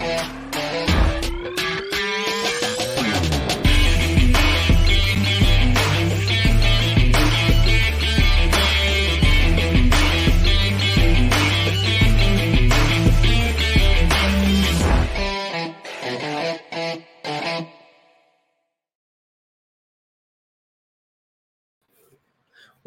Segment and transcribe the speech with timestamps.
[0.00, 0.49] Yeah.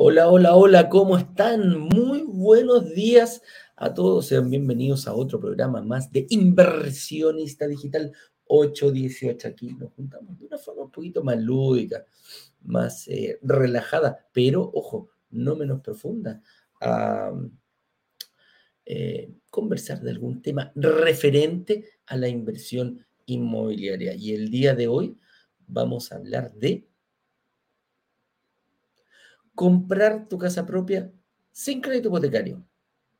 [0.05, 1.79] Hola, hola, hola, ¿cómo están?
[1.79, 3.41] Muy buenos días
[3.77, 4.25] a todos.
[4.25, 8.11] Sean bienvenidos a otro programa más de Inversionista Digital
[8.43, 9.47] 818.
[9.47, 12.05] Aquí nos juntamos de una forma un poquito más lúdica,
[12.63, 16.41] más eh, relajada, pero ojo, no menos profunda,
[16.81, 17.31] a
[18.85, 24.15] eh, conversar de algún tema referente a la inversión inmobiliaria.
[24.15, 25.17] Y el día de hoy
[25.65, 26.89] vamos a hablar de
[29.55, 31.11] comprar tu casa propia
[31.51, 32.63] sin crédito hipotecario.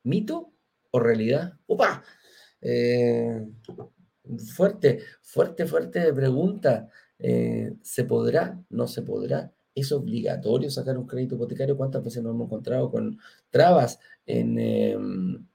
[0.02, 0.52] ¿Mito
[0.90, 1.54] o realidad?
[1.66, 2.02] ¡Opa!
[2.60, 3.46] Eh,
[4.54, 6.88] fuerte, fuerte, fuerte pregunta.
[7.18, 8.60] Eh, ¿Se podrá?
[8.70, 9.52] ¿No se podrá?
[9.74, 11.76] ¿Es obligatorio sacar un crédito hipotecario?
[11.76, 13.18] ¿Cuántas veces nos hemos encontrado con
[13.50, 15.46] trabas en, em,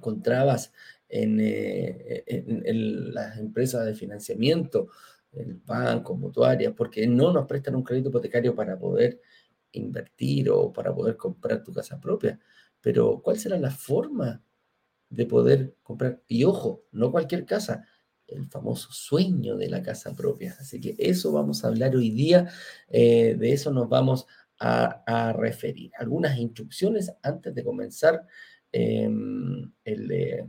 [0.00, 0.72] con trabas
[1.08, 4.88] eh, en, en, las empresas de financiamiento,
[5.32, 9.20] el banco, mutuarias, porque no nos prestan un crédito hipotecario para poder
[9.72, 12.38] invertir o para poder comprar tu casa propia.
[12.80, 14.42] Pero ¿cuál será la forma
[15.08, 16.22] de poder comprar?
[16.28, 17.84] Y ojo, no cualquier casa,
[18.26, 20.56] el famoso sueño de la casa propia.
[20.58, 22.48] Así que eso vamos a hablar hoy día,
[22.88, 24.26] eh, de eso nos vamos
[24.58, 25.90] a, referir.
[25.98, 28.26] Algunas instrucciones antes de comenzar
[28.72, 30.10] em, el...
[30.12, 30.48] Eh,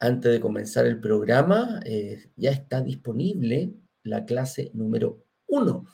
[0.00, 3.72] antes de comenzar el programa, eh, ya está disponible
[4.02, 5.86] la clase número uno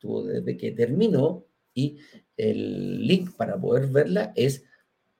[0.00, 1.98] estuvo desde que terminó y
[2.38, 4.64] el link para poder verla es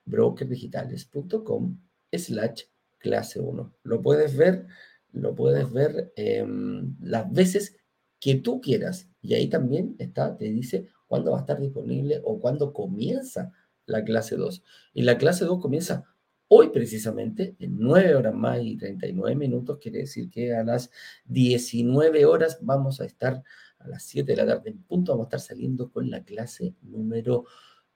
[0.05, 1.77] brokerdigitales.com
[2.11, 2.63] slash
[2.97, 3.75] clase 1.
[3.83, 4.65] Lo puedes ver,
[5.11, 7.77] lo puedes ver em, las veces
[8.19, 9.07] que tú quieras.
[9.21, 13.51] Y ahí también está, te dice cuándo va a estar disponible o cuándo comienza
[13.85, 14.63] la clase 2.
[14.95, 16.05] Y la clase 2 comienza
[16.47, 20.89] hoy precisamente, en 9 horas más y 39 minutos, quiere decir que a las
[21.25, 23.43] 19 horas vamos a estar
[23.83, 26.75] a las 7 de la tarde en punto vamos a estar saliendo con la clase
[26.81, 27.45] número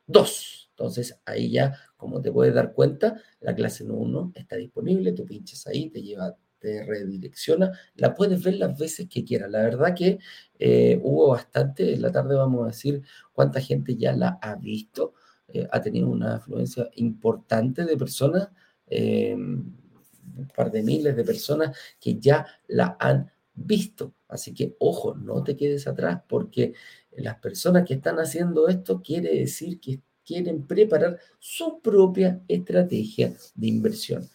[0.07, 0.69] 2.
[0.71, 5.65] Entonces, ahí ya, como te puedes dar cuenta, la clase 1 está disponible, tú pinches
[5.67, 9.49] ahí, te lleva, te redirecciona, la puedes ver las veces que quieras.
[9.51, 10.19] La verdad que
[10.59, 15.13] eh, hubo bastante, en la tarde vamos a decir cuánta gente ya la ha visto,
[15.47, 18.49] eh, ha tenido una afluencia importante de personas,
[18.87, 24.13] eh, un par de miles de personas que ya la han visto.
[24.27, 26.73] Así que, ojo, no te quedes atrás porque
[27.11, 33.67] las personas que están haciendo esto quiere decir que quieren preparar su propia estrategia de
[33.67, 34.27] inversión.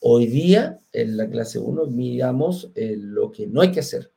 [0.00, 4.12] Hoy día, en la clase 1, miramos eh, lo que no hay que hacer.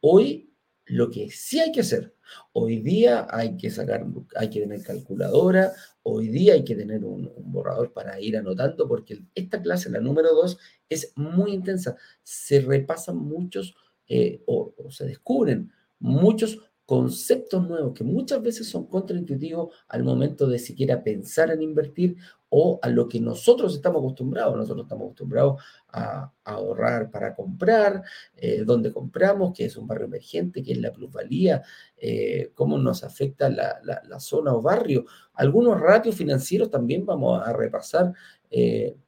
[0.00, 0.52] Hoy,
[0.86, 2.14] lo que sí hay que hacer.
[2.52, 4.06] Hoy día hay que sacar,
[4.36, 8.86] hay que tener calculadora, hoy día hay que tener un, un borrador para ir anotando,
[8.86, 10.58] porque esta clase, la número 2,
[10.88, 11.96] es muy intensa.
[12.22, 13.74] Se repasan muchos
[14.08, 20.58] eh, o, se descubren muchos conceptos nuevos que muchas veces son contraintuitivos al momento de
[20.58, 22.16] siquiera pensar en invertir
[22.48, 24.56] o a lo que nosotros estamos acostumbrados.
[24.56, 28.02] Nosotros estamos acostumbrados a, ahorrar para comprar,
[28.34, 31.62] eh, dónde compramos, qué es un barrio emergente, qué es la plusvalía,
[31.98, 35.04] eh, cómo nos afecta la, la, zona o barrio.
[35.34, 38.14] Algunos ratios financieros también vamos a repasar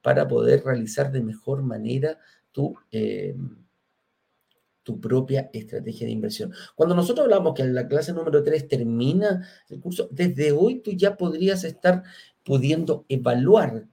[0.03, 2.19] para poder realizar de mejor manera
[2.51, 2.75] tu
[4.83, 6.53] tu propia estrategia de inversión.
[6.75, 11.17] Cuando nosotros hablamos que la clase número 3 termina el curso, desde hoy tú ya
[11.17, 12.03] podrías estar
[12.43, 13.87] pudiendo evaluar,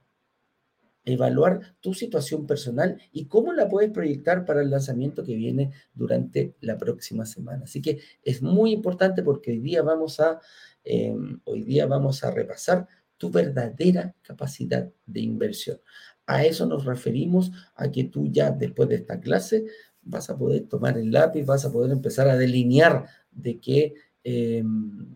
[1.05, 6.55] evaluar tu situación personal y cómo la puedes proyectar para el lanzamiento que viene durante
[6.61, 7.63] la próxima semana.
[7.63, 10.39] Así que es muy importante porque hoy día vamos a,
[10.83, 15.79] em, hoy día vamos a repasar tu verdadera capacidad de inversión.
[16.25, 19.65] A eso nos referimos a que tú ya después de esta clase
[20.01, 23.93] vas a poder tomar el lápiz, vas a poder empezar a delinear de qué,
[24.23, 25.15] em,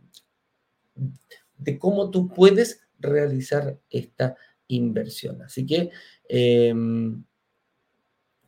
[1.57, 4.35] de cómo tú puedes realizar esta
[4.67, 5.41] inversión.
[5.41, 5.91] Así que,
[6.27, 7.23] em,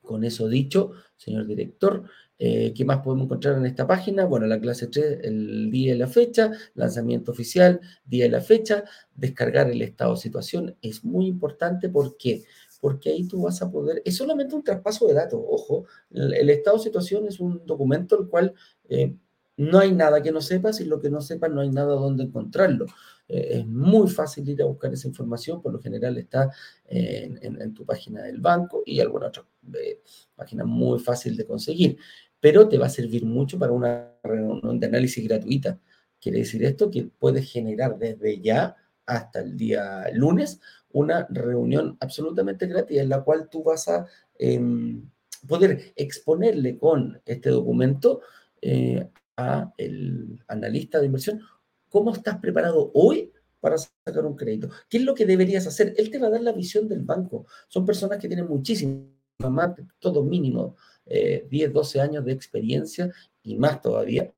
[0.02, 2.06] con eso dicho, señor director,
[2.38, 4.26] eh, ¿Qué más podemos encontrar en esta página?
[4.26, 8.84] Bueno, la clase 3, el día y la fecha, lanzamiento oficial, día y la fecha,
[9.16, 12.44] descargar el estado de situación es muy importante porque
[12.86, 16.78] porque ahí tú vas a poder, es solamente un traspaso de datos, ojo, el, estado
[16.78, 18.54] de situación es un documento el cual
[18.88, 19.16] eh,
[19.58, 22.26] No hay nada que no sepas y lo que no sepas no hay nada donde
[22.26, 22.86] encontrarlo.
[23.28, 26.52] Eh, es muy fácil ir a buscar esa información, por lo general está
[26.86, 29.44] en, tu página del banco y alguna otra
[29.74, 30.02] eh,
[30.36, 31.98] página muy fácil de conseguir,
[32.40, 35.80] pero te va a servir mucho para una reunión de análisis gratuita.
[36.22, 38.76] Quiere decir esto que puedes generar desde ya
[39.08, 40.60] hasta el día lunes
[40.96, 44.08] una reunión absolutamente gratis en la cual tú vas a
[44.40, 45.10] em,
[45.46, 48.22] poder exponerle con este documento
[48.62, 51.42] eh, a el analista de inversión
[51.90, 54.70] cómo estás preparado hoy para sacar un crédito.
[54.88, 55.94] ¿Qué es lo que deberías hacer?
[55.98, 57.46] Él te va a dar la visión del banco.
[57.68, 59.10] Son personas que tienen muchísimo,
[59.40, 63.12] más, todo mínimo, 10, eh, 12 años de experiencia
[63.44, 64.34] y más todavía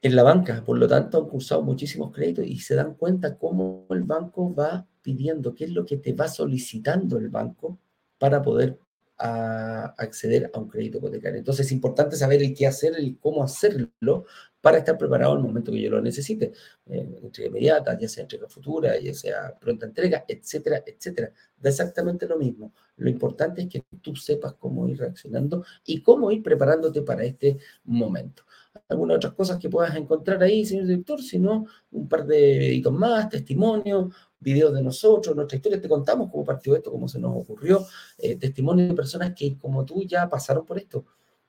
[0.00, 0.64] en la banca.
[0.64, 4.86] Por lo tanto, han cursado muchísimos créditos y se dan cuenta cómo el banco va
[5.02, 7.78] pidiendo, qué es lo que te va solicitando el banco
[8.18, 8.78] para poder
[9.22, 11.38] acceder a un crédito hipotecario.
[11.38, 14.24] Entonces es importante saber el qué hacer, y cómo hacerlo
[14.60, 16.52] para estar preparado en el momento que yo lo necesite.
[16.86, 21.32] Eh, entrega inmediata, ya sea entrega futura, ya sea pronta entrega, etcétera, etcétera.
[21.56, 22.72] Da exactamente lo mismo.
[22.96, 27.58] Lo importante es que tú sepas cómo ir reaccionando y cómo ir preparándote para este
[27.84, 28.44] momento
[28.88, 33.28] algunas otras cosas que puedas encontrar ahí, señor director, sino un par de videitos más,
[33.28, 37.86] testimonios, videos de nosotros, nuestra historia, te contamos cómo partió esto, cómo se nos ocurrió,
[38.18, 41.04] eh, testimonios de personas que como tú ya pasaron por esto,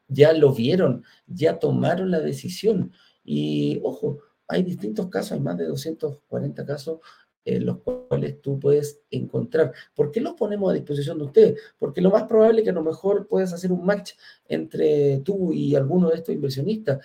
[0.07, 2.91] ya lo vieron, ya tomaron la decisión.
[3.23, 6.99] Y ojo, hay distintos casos, hay más de 240 casos
[7.45, 9.73] en los cuales tú puedes encontrar.
[9.95, 11.59] ¿Por qué los ponemos a disposición de ustedes?
[11.79, 14.11] Porque lo más probable es que a lo mejor puedas hacer un match
[14.47, 16.99] entre tú y alguno de estos inversionistas.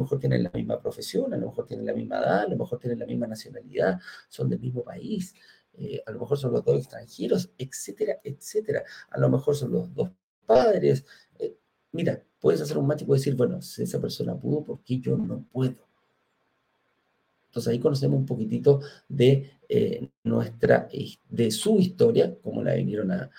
[0.00, 2.78] Mejor tienen la misma profesión, a lo mejor tienen la misma edad, a lo mejor
[2.78, 5.34] tienen la misma nacionalidad, son del mismo país,
[5.76, 8.84] eh, a lo mejor son los dos extranjeros, etcétera, etcétera.
[9.10, 10.10] A lo mejor son los dos
[10.46, 11.04] padres.
[11.38, 11.56] Eh,
[11.92, 15.16] mira, puedes hacer un match y decir, bueno, si esa persona pudo, ¿por qué yo
[15.16, 15.88] no puedo?
[17.46, 20.88] Entonces ahí conocemos un poquitito de eh, nuestra,
[21.28, 23.30] de su historia, como la vinieron a,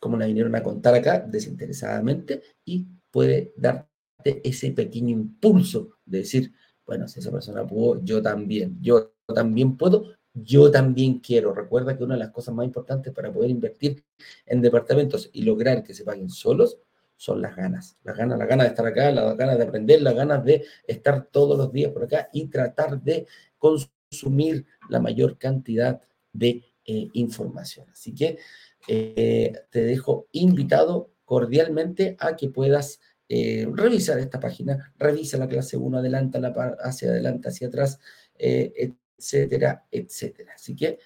[0.00, 3.88] como la vinieron a contar acá desinteresadamente y puede darte
[4.24, 6.52] ese pequeño impulso de decir,
[6.86, 11.52] bueno, si esa persona pudo, yo también, yo también puedo, yo también quiero.
[11.52, 14.04] Recuerda que una de las cosas más importantes para poder invertir
[14.46, 16.78] en departamentos y lograr que se paguen solos
[17.16, 17.98] son las ganas.
[18.04, 21.26] Las ganas, las ganas de estar acá, las ganas de aprender, las ganas de estar
[21.26, 23.26] todos los días por acá y tratar de
[23.58, 26.00] consumir la mayor cantidad
[26.32, 27.90] de eh, información.
[27.90, 28.38] Así que
[28.86, 35.76] eh, te dejo invitado cordialmente a que puedas eh, revisar esta página, revisa la clase
[35.76, 36.40] 1, adelanta
[36.80, 38.00] hacia adelante, hacia atrás,
[38.38, 40.54] etcétera, etcétera.
[40.54, 40.98] Así que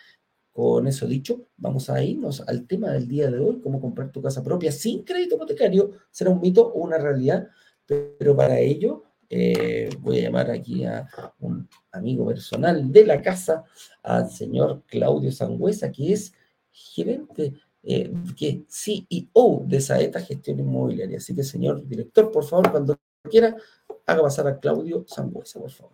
[0.52, 4.22] con eso dicho, vamos a irnos al tema del día de hoy, cómo comprar tu
[4.22, 5.92] casa propia sin crédito hipotecario.
[6.12, 7.48] ¿Será un mito o una realidad?
[7.84, 11.08] Pero para ello eh, voy a llamar aquí a
[11.40, 13.64] un amigo personal de la casa,
[14.02, 16.34] al señor Claudio Sangüesa, que es
[16.70, 21.18] gerente, eh, que CEO de Saeta Gestión Inmobiliaria.
[21.18, 22.98] Así que, señor director, por favor, cuando
[23.30, 23.56] quiera,
[24.06, 25.92] haga pasar a Claudio Sangüesa, por favor.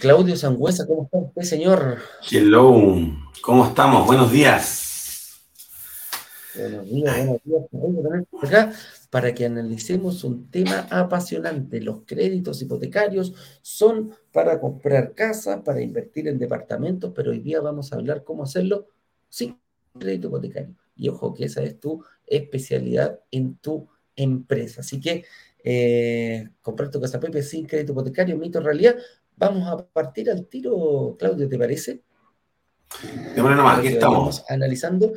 [0.00, 1.98] Claudio Sangüesa, ¿cómo está usted, señor?
[2.30, 2.84] Hello,
[3.40, 4.06] ¿cómo estamos?
[4.06, 4.83] Buenos días.
[6.56, 7.28] Buenos días,
[7.72, 8.24] buenos días.
[8.40, 8.72] Acá
[9.10, 11.80] para que analicemos un tema apasionante.
[11.80, 17.92] Los créditos hipotecarios son para comprar casa, para invertir en departamentos, pero hoy día vamos
[17.92, 18.86] a hablar cómo hacerlo
[19.28, 19.58] sin
[19.98, 20.74] crédito hipotecario.
[20.96, 24.82] Y ojo que esa es tu especialidad en tu empresa.
[24.82, 25.24] Así que
[25.62, 28.96] eh, comprar tu casa Pepe sin crédito hipotecario, mito realidad.
[29.36, 32.02] Vamos a partir al tiro, Claudio, ¿te parece?
[33.34, 34.44] De bueno, nomás, aquí estamos.
[34.48, 35.12] Analizando.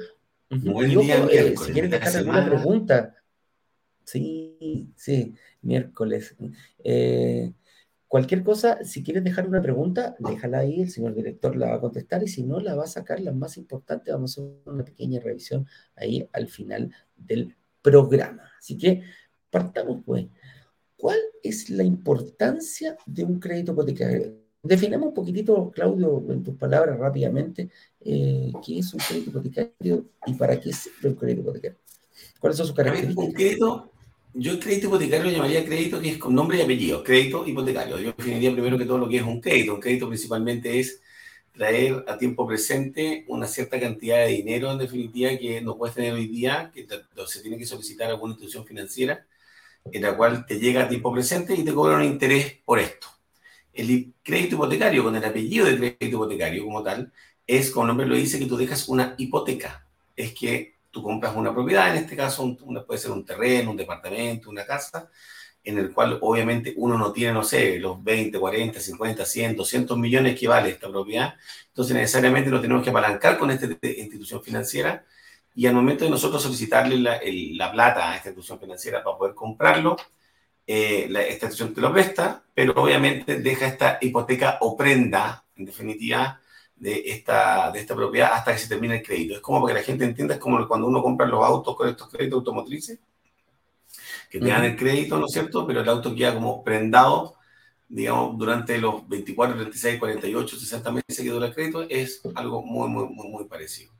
[0.49, 3.15] Buen día, eh, si quieres dejar alguna pregunta.
[4.05, 6.35] Sí, sí, miércoles.
[6.83, 7.51] Eh,
[8.07, 11.81] cualquier cosa, si quieres dejar una pregunta, déjala ahí, el señor director la va a
[11.81, 14.11] contestar y si no, la va a sacar la más importante.
[14.11, 18.49] Vamos a hacer una pequeña revisión ahí al final del programa.
[18.57, 19.03] Así que
[19.49, 20.27] partamos pues.
[20.95, 24.46] ¿Cuál es la importancia de un crédito hipotecario?
[24.67, 27.69] Definamos un poquitito, Claudio, en tus palabras rápidamente,
[28.01, 31.77] eh, qué es un crédito hipotecario y para qué sirve un crédito hipotecario.
[32.39, 33.25] ¿Cuáles son sus características?
[33.25, 33.91] Un crédito,
[34.33, 37.97] yo el crédito hipotecario lo llamaría crédito que es con nombre y apellido, crédito hipotecario.
[37.99, 39.75] Yo definiría primero que todo lo que es un crédito.
[39.75, 41.01] Un crédito principalmente es
[41.53, 46.13] traer a tiempo presente una cierta cantidad de dinero, en definitiva, que no puedes tener
[46.13, 46.85] hoy día, que
[47.25, 49.25] se tiene que solicitar a alguna institución financiera
[49.91, 53.07] en la cual te llega a tiempo presente y te cobra un interés por esto.
[53.77, 57.11] El crédito hipotecario, con el apellido de crédito hipotecario como tal,
[57.45, 59.87] es, como el nombre lo dice, que tú dejas una hipoteca.
[60.15, 64.49] Es que tú compras una propiedad, en este caso puede ser un terreno, un departamento,
[64.49, 65.09] una casa,
[65.63, 69.97] en el cual obviamente uno no tiene, no sé, los 20, 40, 50, 100, 200
[69.97, 71.35] millones que vale esta propiedad.
[71.67, 75.05] Entonces necesariamente lo tenemos que apalancar con esta institución financiera
[75.53, 79.35] y al momento de nosotros solicitarle la, la plata a esta institución financiera para poder
[79.35, 79.97] comprarlo,
[80.67, 85.65] eh, la, esta institución te lo presta, pero obviamente deja esta hipoteca o prenda, en
[85.65, 86.41] definitiva,
[86.75, 89.35] de esta, de esta propiedad hasta que se termine el crédito.
[89.35, 91.87] Es como para que la gente entienda, es como cuando uno compra los autos con
[91.87, 92.99] estos créditos automotrices,
[94.29, 95.65] que te dan el crédito, ¿no es cierto?
[95.65, 97.35] Pero el auto queda como prendado,
[97.87, 102.89] digamos, durante los 24, 36, 48, 60 meses que dura el crédito, es algo muy,
[102.89, 103.93] muy, muy, muy parecido.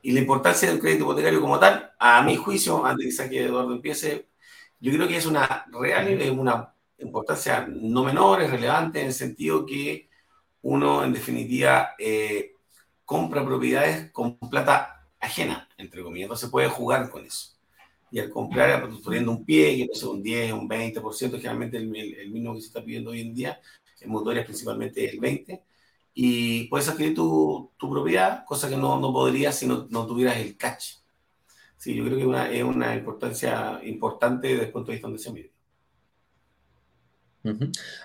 [0.00, 3.74] Y la importancia del crédito hipotecario como tal, a mi juicio, antes de que Eduardo
[3.74, 4.28] empiece,
[4.80, 9.12] yo creo que es una real, es una importancia no menor, es relevante en el
[9.12, 10.08] sentido que
[10.62, 12.52] uno, en definitiva, eh,
[13.04, 17.52] compra propiedades con plata ajena, entre comillas, entonces puede jugar con eso.
[18.10, 21.94] Y al comprar, poniendo un pie, que no sé, un 10, un 20%, generalmente el,
[21.94, 23.60] el, mismo que se está pidiendo hoy en día,
[24.00, 25.60] en motores principalmente el 20%,
[26.18, 30.38] y puedes adquirir tu, tu propiedad, cosa que no, no podrías si no, no, tuvieras
[30.38, 30.94] el catch.
[31.76, 35.22] Sí, yo creo que una, es una importancia importante desde el punto de vista donde
[35.22, 35.52] se mide.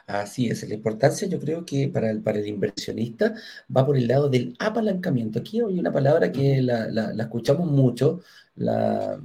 [0.05, 3.33] Así es, la importancia yo creo que para el, para el inversionista
[3.75, 5.39] va por el lado del apalancamiento.
[5.39, 8.21] Aquí hay una palabra que la, la, la escuchamos mucho,
[8.55, 9.19] la,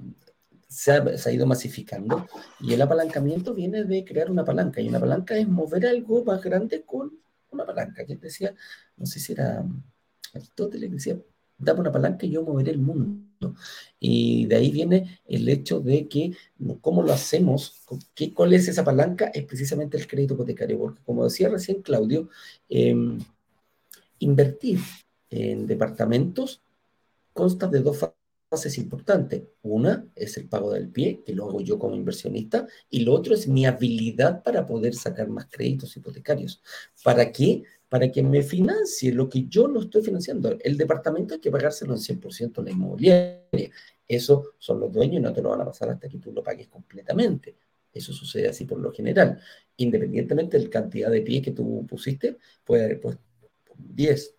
[0.68, 2.26] se ha, ido masificando
[2.60, 6.42] y el apalancamiento viene de crear una palanca y una palanca es mover algo más
[6.42, 7.12] grande con
[7.50, 8.04] una palanca.
[8.04, 8.54] Que decía,
[8.96, 9.64] no sé si era
[10.34, 11.18] Aristóteles que decía,
[11.56, 13.25] dame una palanca y yo moveré el mundo.
[13.98, 16.32] Y de ahí viene el hecho de que
[16.80, 17.82] cómo lo hacemos,
[18.14, 22.28] qué, cuál es esa palanca, es precisamente el crédito hipotecario, porque como decía recién Claudio,
[22.68, 23.18] em,
[24.18, 24.80] invertir
[25.30, 26.62] en departamentos
[27.32, 27.98] consta de dos
[28.64, 29.50] es importante.
[29.62, 33.34] Una es el pago del pie, que lo hago yo como inversionista, y lo otro
[33.34, 36.62] es mi habilidad para poder sacar más créditos hipotecarios.
[37.02, 37.64] ¿Para qué?
[37.96, 40.54] Para que me financie lo que yo no estoy financiando.
[40.62, 43.70] El departamento hay que pagárselo en 100% a la inmobiliaria.
[44.06, 46.42] Eso son los dueños y no te lo van a pasar hasta que tú lo
[46.42, 47.56] pagues completamente.
[47.90, 49.40] Eso sucede así por lo general.
[49.78, 52.36] Independientemente de la cantidad de pie que tú pusiste,
[52.66, 53.22] puede haber puesto
[53.78, 54.34] 10,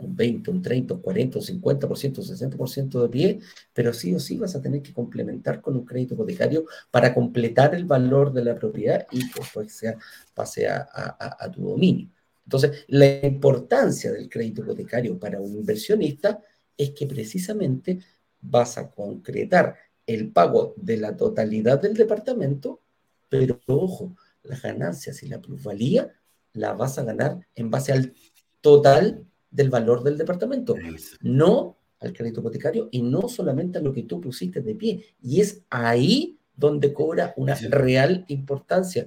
[0.00, 3.38] un 20, un 30, un 40, un 50%, un 60% de pie,
[3.72, 7.74] pero sí o sí vas a tener que complementar con un crédito hipotecario para completar
[7.74, 9.22] el valor de la propiedad y
[9.54, 9.96] pues, sea,
[10.34, 12.10] pase a, tu dominio.
[12.48, 16.40] Entonces, la importancia del crédito hipotecario para un inversionista
[16.78, 17.98] es que precisamente
[18.40, 19.76] vas a concretar
[20.06, 22.80] el pago de la totalidad del departamento,
[23.28, 26.10] pero ojo, las ganancias y la plusvalía
[26.54, 28.14] la vas a ganar en base al
[28.62, 30.74] total del valor del departamento,
[31.20, 35.04] no al crédito hipotecario y no solamente a lo que tú pusiste de pie.
[35.20, 39.06] Y es ahí donde cobra una real importancia,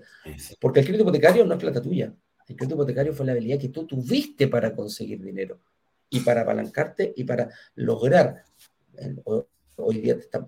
[0.60, 2.14] porque el crédito hipotecario no es plata tuya.
[2.52, 5.62] El crédito hipotecario fue la habilidad que tú tuviste para conseguir dinero
[6.10, 8.44] y para apalancarte y para lograr.
[9.78, 10.46] Hoy día te están,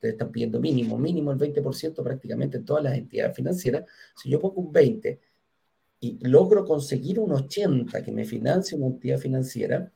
[0.00, 3.84] te están pidiendo mínimo, mínimo el 20% prácticamente en todas las entidades financieras.
[4.16, 5.20] Si yo pongo un 20
[6.00, 9.92] y logro conseguir un 80 que me financie una entidad financiera,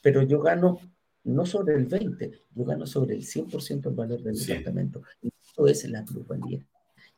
[0.00, 0.80] pero yo gano
[1.24, 5.02] no sobre el 20, yo gano sobre el 100% del valor del departamento.
[5.20, 6.64] Y eso es la plusvalía.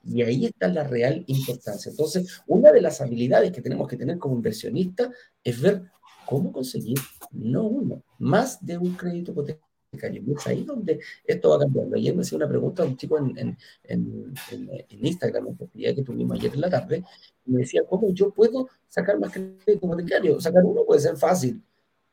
[0.07, 1.91] Y ahí está la real importancia.
[1.91, 5.11] Entonces, una de las habilidades que tenemos que tener como inversionista
[5.43, 5.83] es ver
[6.27, 6.99] cómo conseguir,
[7.33, 9.63] no uno, más de un crédito hipotecario
[10.03, 11.97] es ahí donde esto va cambiando.
[11.97, 15.95] Ayer me hacía una pregunta a un chico en, en, en, en Instagram, en día
[15.95, 17.05] que tuvimos ayer en la tarde,
[17.47, 20.41] y me decía, ¿cómo yo puedo sacar más crédito hipotecario?
[20.41, 21.63] Sacar uno puede ser fácil,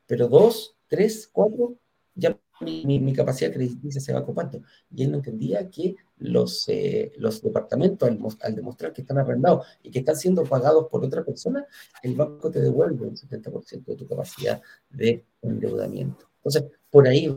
[0.06, 1.76] pero dos, tres, cuatro,
[2.14, 4.62] ya mi, mi, capacidad crediticia se va copando.
[4.94, 9.66] Y él no entendía que los, eh, los departamentos, al, al, demostrar que están arrendados
[9.82, 11.66] y que están siendo pagados por otra persona,
[12.02, 16.28] el banco te devuelve un 70% de tu capacidad de endeudamiento.
[16.36, 17.28] Entonces, por ahí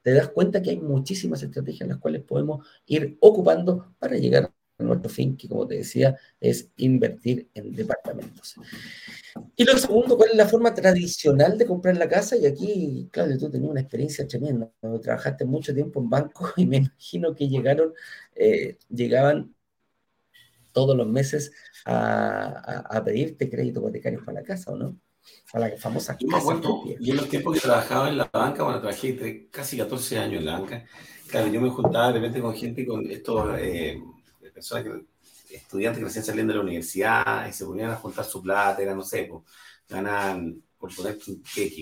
[0.00, 4.53] te das cuenta que hay muchísimas estrategias en las cuales podemos ir ocupando para llegar
[4.78, 8.56] nuestro fin, que como te decía, es invertir en departamentos.
[9.56, 12.36] Y lo segundo, ¿cuál es la forma tradicional de comprar la casa?
[12.36, 14.70] Y aquí, Claudio, tú tenías una experiencia tremenda.
[15.02, 17.92] Trabajaste mucho tiempo en banco y me imagino que llegaron,
[18.34, 19.54] eh, llegaban
[20.72, 21.52] todos los meses
[21.84, 24.98] a, a, a pedirte crédito hipotecario para la casa, ¿o no?
[25.52, 28.64] a la famosa Yo me acuerdo, yo en los tiempos que trabajaba en la banca,
[28.64, 30.84] bueno, trabajé casi 14 años en la banca,
[31.28, 34.02] claro, yo me juntaba de repente con gente, con estos, eh,
[34.54, 38.42] personas que estudiantes que recién salían de la universidad y se ponían a juntar su
[38.42, 39.42] plata, era, no sé, pues,
[39.88, 41.18] ganaban, por poner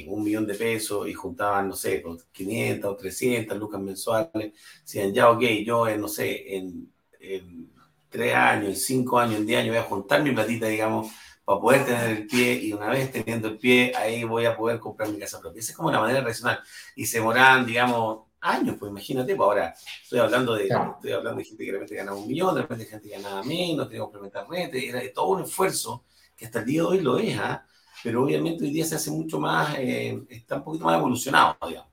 [0.09, 2.03] un millón de pesos y juntaban, no sé,
[2.33, 4.53] 500 o 300 lucas mensuales.
[4.83, 7.73] Decían, ya, ok, yo, no sé, en, en
[8.09, 11.11] tres años, en cinco años, en diez años voy a juntar mi platita, digamos,
[11.45, 14.79] para poder tener el pie y una vez teniendo el pie, ahí voy a poder
[14.79, 15.61] comprar mi casa propia.
[15.61, 16.61] Esa es como la manera racional.
[16.95, 21.45] Y se demoran, digamos, años, pues imagínate, pues ahora estoy hablando de, estoy hablando de
[21.45, 24.19] gente que de repente ganaba un millón, de repente gente que ganaba menos, teníamos que
[24.19, 26.05] implementar redes, era todo un esfuerzo
[26.37, 27.65] que hasta el día de hoy lo es, ¿ah?
[28.03, 31.91] pero obviamente hoy día se hace mucho más, eh, está un poquito más evolucionado, digamos.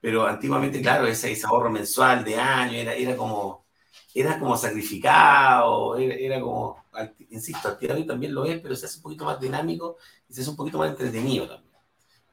[0.00, 3.66] Pero antiguamente, claro, ese, ese ahorro mensual de año era, era como
[4.14, 6.84] era como sacrificado, era, como,
[7.30, 9.96] insisto, al día de hoy también lo es, pero se hace un poquito más dinámico
[10.28, 11.67] y se hace un poquito más entretenido también.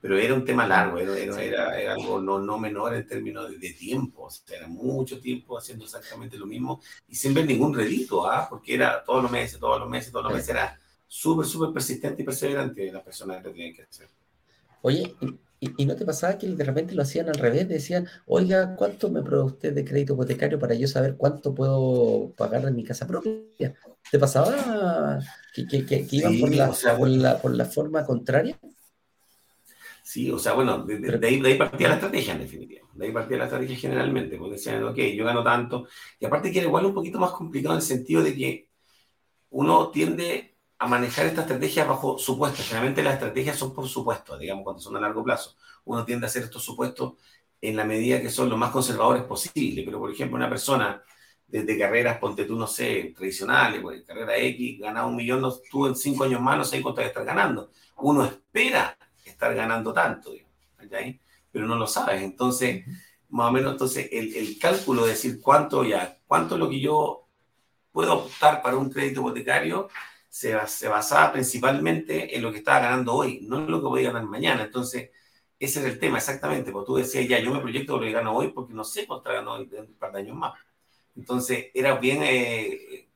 [0.05, 4.29] Pero era un tema largo, era, era, algo no, no, menor en términos de, tiempo,
[4.55, 8.45] era mucho tiempo haciendo exactamente lo mismo y sin ver ningún redito, ¿ah?
[8.47, 12.21] porque era todos los meses, todos los meses, todos los meses, era súper, súper persistente
[12.21, 14.07] y perseverante la persona que lo tenía que hacer.
[14.83, 15.15] Oye,
[15.59, 17.67] ¿Y, no te pasaba que de repente lo hacían al revés?
[17.67, 22.65] Decían, oiga, ¿cuánto me prueba usted de crédito hipotecario para yo saber cuánto puedo pagar
[22.65, 23.73] en mi casa propia?
[24.11, 25.19] ¿Te pasaba
[25.53, 28.59] que, que, iban por, la, por, la, forma contraria?
[30.15, 32.87] Sí, o sea, bueno, de, ahí, partía la estrategia en definitiva.
[32.93, 35.87] De ahí partía la estrategia generalmente, porque decían, ok, yo gano tanto.
[36.17, 38.69] Y aparte que era igual un poquito más complicado en el sentido de que
[39.49, 42.65] uno tiende a manejar esta estrategia bajo supuestos.
[42.65, 45.57] Generalmente las estrategias son por supuestos, digamos, cuando son a largo plazo.
[45.83, 47.15] Uno tiende a hacer estos supuestos
[47.59, 49.83] en la medida que son lo más conservadores posible.
[49.83, 51.03] Pero, por ejemplo, una persona
[51.45, 55.95] desde carreras, ponte tú, no sé, tradicionales, pues, carrera X, ganaba un millón, tú en
[55.97, 57.69] cinco años más no sé cuánto vas a estar ganando.
[57.97, 58.94] Uno espera
[59.29, 60.31] estar ganando tanto,
[61.51, 62.21] pero no lo sabes.
[62.21, 62.85] Entonces,
[63.29, 67.27] más o menos, entonces el, cálculo de decir cuánto ya, cuánto lo que yo
[67.91, 69.89] puedo optar para un crédito hipotecario,
[70.29, 70.53] se,
[70.87, 74.27] basaba principalmente en lo que estaba ganando hoy, no en lo que voy a ganar
[74.27, 74.63] mañana.
[74.63, 75.11] Entonces,
[75.57, 76.71] ese es el tema, exactamente.
[76.71, 79.31] Porque tú decías, ya, yo me proyecto lo que gano hoy porque no sé cuánto
[79.31, 80.53] gano en un par de años más.
[81.15, 83.07] Entonces, era bien, eh,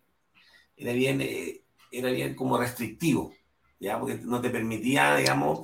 [0.77, 3.33] era bien, eh, era bien como restrictivo,
[3.79, 3.99] ¿ya?
[3.99, 5.61] Porque no te permitía, digamos,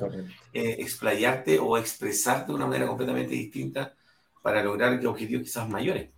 [0.53, 3.93] eh, explayarte o expresarte de una manera completamente distinta
[4.41, 6.09] para lograr objetivos quizás mayores.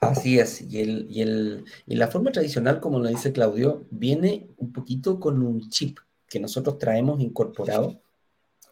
[0.00, 4.48] Así es, y, el, y, el, y la forma tradicional, como lo dice Claudio, viene
[4.56, 8.00] un poquito con un chip que nosotros traemos incorporado.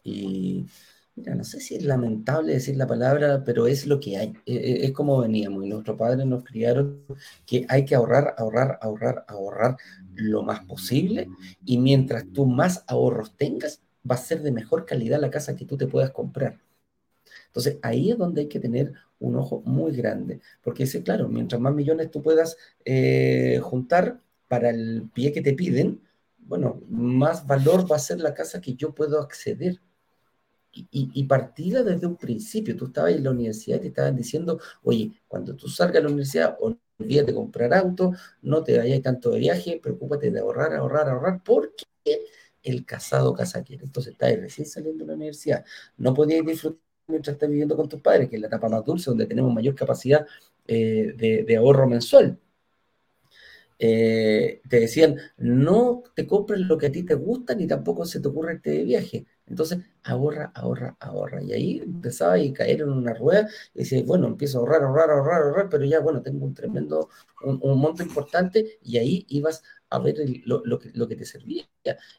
[0.03, 0.65] Y
[1.15, 4.55] mira, no sé si es lamentable decir la palabra, pero es lo que hay, e,
[4.55, 5.65] e, es, como veníamos.
[5.65, 7.03] Y nuestros padres nos criaron
[7.45, 9.77] que hay que ahorrar, ahorrar, ahorrar, ahorrar
[10.15, 11.29] lo más posible.
[11.65, 15.65] Y mientras tú más ahorros tengas, va a ser de mejor calidad la casa que
[15.65, 16.59] tú te puedas comprar.
[17.47, 21.61] Entonces, ahí es donde hay que tener un ojo muy grande, porque dice, claro, mientras
[21.61, 26.01] más millones tú puedas eh, juntar para el pie que te piden,
[26.39, 29.79] bueno, más valor va a ser la casa que yo puedo acceder.
[30.73, 35.11] Y, partida desde un principio, tú estabas en la universidad y te estaban diciendo, oye,
[35.27, 36.57] cuando tú salgas a la universidad,
[36.97, 41.41] olvídate de comprar auto, no te vayas tanto de viaje, preocúpate de ahorrar, ahorrar, ahorrar,
[41.43, 41.85] porque
[42.63, 43.83] el casado casa quiere.
[43.83, 45.65] Entonces, estás recién saliendo de la universidad,
[45.97, 49.09] no podías disfrutar mientras estás viviendo con tus padres, que es la etapa más dulce,
[49.09, 50.25] donde tenemos mayor capacidad
[50.67, 52.39] eh, de, ahorro mensual.
[53.79, 58.19] Eh, te decían, no te compres lo que a ti te gusta, ni tampoco se
[58.19, 59.25] te ocurre de viaje.
[59.51, 61.43] Entonces, ahorra, ahorra, ahorra.
[61.43, 65.11] Y ahí empezaba a caer en una rueda y decía, bueno, empiezo a ahorrar, ahorrar,
[65.11, 67.09] ahorrar, ahorrar, pero ya, bueno, tengo un tremendo,
[67.43, 71.65] un, monto importante y ahí ibas a ver lo, que, lo, que, te servía.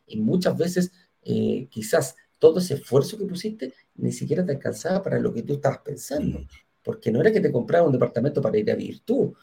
[0.07, 0.92] Y muchas veces,
[1.23, 5.55] eh, quizás todo ese esfuerzo que pusiste ni siquiera te alcanzaba para lo que tú
[5.55, 6.40] estabas pensando.
[6.40, 6.47] Mm.
[6.85, 9.35] Porque no era que te compraba un departamento para ir a vivir tú.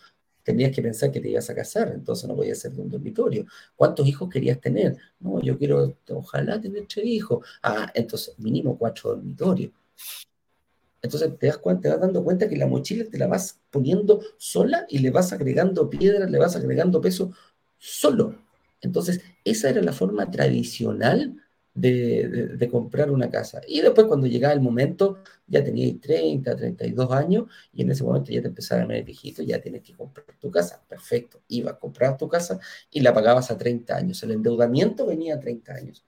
[0.50, 3.46] Tenías que pensar que te ibas a casar, entonces no podía ser de un dormitorio.
[3.76, 4.98] ¿Cuántos hijos querías tener?
[5.20, 7.46] No, yo quiero, ojalá tener tres hijos.
[7.62, 9.72] Ah, entonces mínimo cuatro dormitorios.
[11.04, 14.22] Entonces te das cuenta, te vas dando cuenta que la mochila te la vas poniendo
[14.38, 17.32] sola y le vas agregando piedras, le vas agregando peso
[17.78, 18.36] solo.
[18.82, 21.36] Entonces, esa era la forma tradicional
[21.74, 23.62] de, comprar una casa.
[23.68, 28.32] Y después cuando llegaba el momento, ya tenías 30, 32 años y en ese momento
[28.32, 30.84] ya te empezaba a ver viejito, ya tienes que comprar tu casa.
[30.88, 32.60] Perfecto, ibas a comprar tu casa
[32.92, 34.22] y la pagabas a 30 años.
[34.24, 36.06] El endeudamiento venía a 30 años.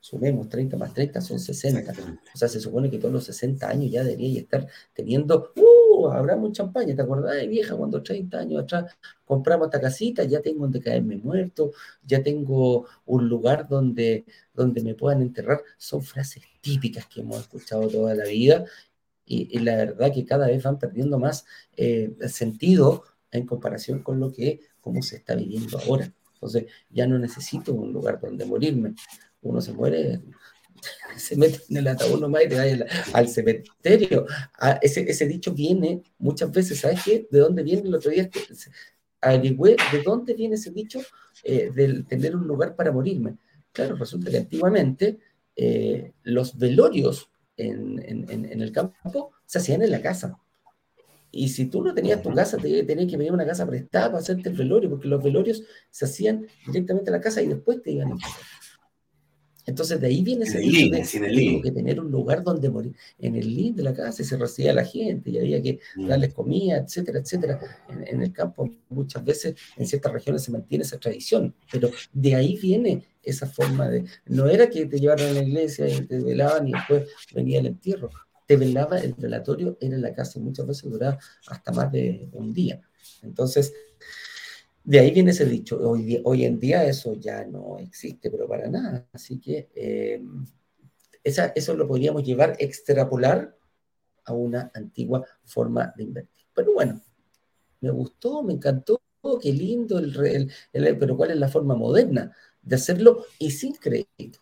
[0.00, 1.92] Sumemos 30 más 30 son 60.
[2.34, 5.52] O sea, se supone que todos los 60 años ya debería estar teniendo...
[5.56, 5.79] ¡uh!
[6.08, 10.24] Habrá mucha champaña, ¿te acordás de vieja cuando 30 años atrás compramos esta casita?
[10.24, 11.72] Ya tengo donde caerme muerto,
[12.04, 15.62] ya tengo un lugar donde, donde me puedan enterrar.
[15.76, 18.64] Son frases típicas que hemos escuchado toda la vida
[19.26, 24.32] y, la verdad que cada vez van perdiendo más eh, sentido en comparación con lo
[24.32, 26.12] que, cómo se está viviendo ahora.
[26.34, 28.94] Entonces, ya no necesito un lugar donde morirme.
[29.42, 30.20] Uno se muere,
[31.16, 34.26] se mete en el ataúd nomás y te va al, cementerio.
[34.58, 37.28] Ah, ese, ese, dicho viene muchas veces, ¿sabes qué?
[37.30, 38.28] ¿De dónde viene el otro día?
[39.20, 41.00] Averigüé de dónde viene ese dicho
[41.44, 43.36] eh, del tener un lugar para morirme.
[43.72, 45.18] Claro, resulta que antiguamente
[45.56, 47.98] eh, los velorios en,
[48.30, 50.38] en, el campo se hacían en la casa.
[51.32, 54.48] Y si tú no tenías tu casa, tenías que pedir una casa prestada para hacerte
[54.48, 58.12] el velorio, porque los velorios se hacían directamente en la casa y después te iban
[58.12, 58.16] a
[59.70, 62.92] entonces de ahí viene ese dicho de que tener un lugar donde morir.
[63.20, 66.08] En el link de la casa se recibía la gente y había que mm.
[66.08, 67.60] darles comida, etcétera, etcétera.
[67.88, 72.58] En, el campo muchas veces en ciertas regiones se mantiene esa tradición, pero de ahí
[72.60, 74.04] viene esa forma de...
[74.26, 77.66] No era que te llevaran a la iglesia y te velaban y después venía el
[77.66, 78.10] entierro.
[78.46, 82.28] Te velaba el velatorio, era en la casa y muchas veces duraba hasta más de
[82.32, 82.80] un día.
[83.22, 83.72] Entonces,
[84.84, 85.78] de ahí viene ese dicho.
[85.78, 89.08] Hoy, en día eso ya no existe, pero para nada.
[89.12, 90.22] Así que eh,
[91.22, 93.56] eso lo podríamos llevar, extrapolar
[94.24, 96.46] a una antigua forma de invertir.
[96.54, 97.00] Pero bueno,
[97.80, 99.00] me gustó, me encantó,
[99.40, 104.40] qué lindo, el, el, pero ¿cuál es la forma moderna de hacerlo y sin crédito?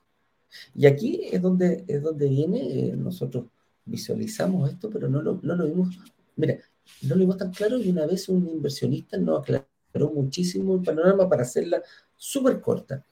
[0.74, 3.46] Y aquí es donde, es donde viene, eh, nosotros
[3.84, 5.98] visualizamos esto, pero no lo, no lo vimos,
[6.36, 6.58] mira,
[7.02, 9.66] no lo vimos tan claro y una vez un inversionista nos aclaró
[10.06, 11.82] muchísimo el panorama para hacerla
[12.16, 13.04] súper corta.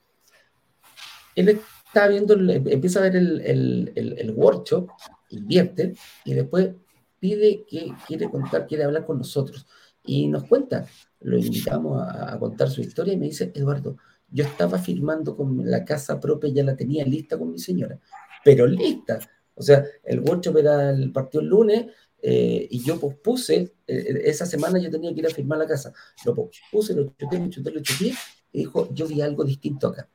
[1.35, 4.89] Él está viendo, empieza a ver el, el, workshop,
[5.31, 5.95] invierte
[6.25, 6.71] y después
[7.19, 9.67] pide que quiere contar, quiere hablar con nosotros.
[10.05, 10.87] Y nos cuenta,
[11.21, 13.97] lo invitamos a, contar su historia y me dice, Eduardo,
[14.31, 17.99] yo estaba firmando con la casa propia, ya la tenía lista con mi señora,
[18.45, 19.19] pero lista.
[19.55, 21.87] O sea, el workshop era el partido el lunes,
[22.29, 25.67] eh, y yo pospuse, eh, eh, esa semana yo tenía que ir a firmar la
[25.69, 25.93] casa,
[26.25, 28.15] lo pospuse, lo chuté, lo chuté, lo chuté,
[28.51, 30.09] y dijo, yo vi algo distinto acá.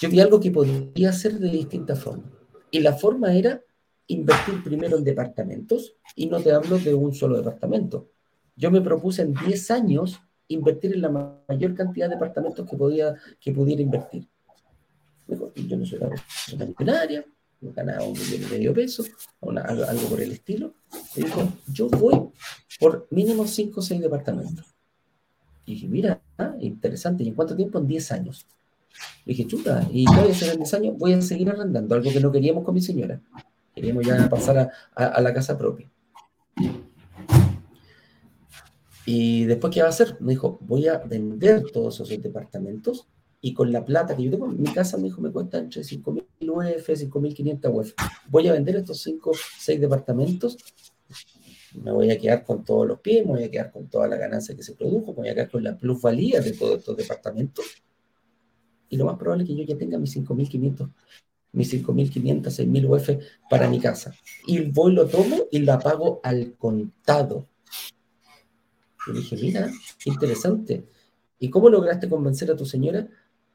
[0.00, 2.28] Yo vi algo que podía hacer de distinta forma.
[2.72, 3.62] Y la forma era
[4.08, 8.08] invertir primero en departamentos, y no te hablo de un solo departamento.
[8.56, 13.14] Yo me propuse en 10 años invertir en la mayor cantidad de departamentos que, podía,
[13.40, 14.26] que pudiera invertir.
[15.28, 16.00] yo no soy
[16.54, 17.24] una millonaria,
[17.60, 20.74] ganaba un millón y medio pesos, algo, por el estilo,
[21.16, 22.30] y dijo, yo voy
[22.78, 24.66] por mínimo 5 o 6 departamentos.
[25.66, 27.78] Y dije, mira, ah, interesante, ¿y en cuánto tiempo?
[27.78, 28.46] En 10 años.
[29.24, 30.98] Y dije, chuta, ¿y voy a hacer en 10 años?
[30.98, 33.20] Voy a seguir arrendando, algo que no queríamos con mi señora.
[33.74, 35.90] Queríamos ya pasar a, la casa propia.
[39.04, 40.16] Y después, ¿qué va a hacer?
[40.20, 43.08] Me dijo, voy a vender todos esos departamentos
[43.40, 45.84] y con la plata que yo tengo en mi casa, me dijo, me cuesta entre
[46.48, 47.94] 5.000 UF, 5.500 UF.
[48.28, 50.56] Voy a vender estos 5, 6 departamentos,
[51.74, 54.16] me voy a quedar con todos los pies, me voy a quedar con toda la
[54.16, 57.64] ganancia que se produjo, me voy a quedar con la plusvalía de todos estos departamentos.
[58.88, 60.90] Y lo más probable es que yo ya tenga mis 5.500
[61.52, 64.14] mis 5.500, 6.000 UF para mi casa.
[64.46, 67.48] Y voy, lo tomo y la pago al contado.
[69.06, 69.70] Y dije, mira,
[70.02, 70.84] qué interesante.
[71.38, 73.08] ¿Y cómo lograste convencer a tu señora?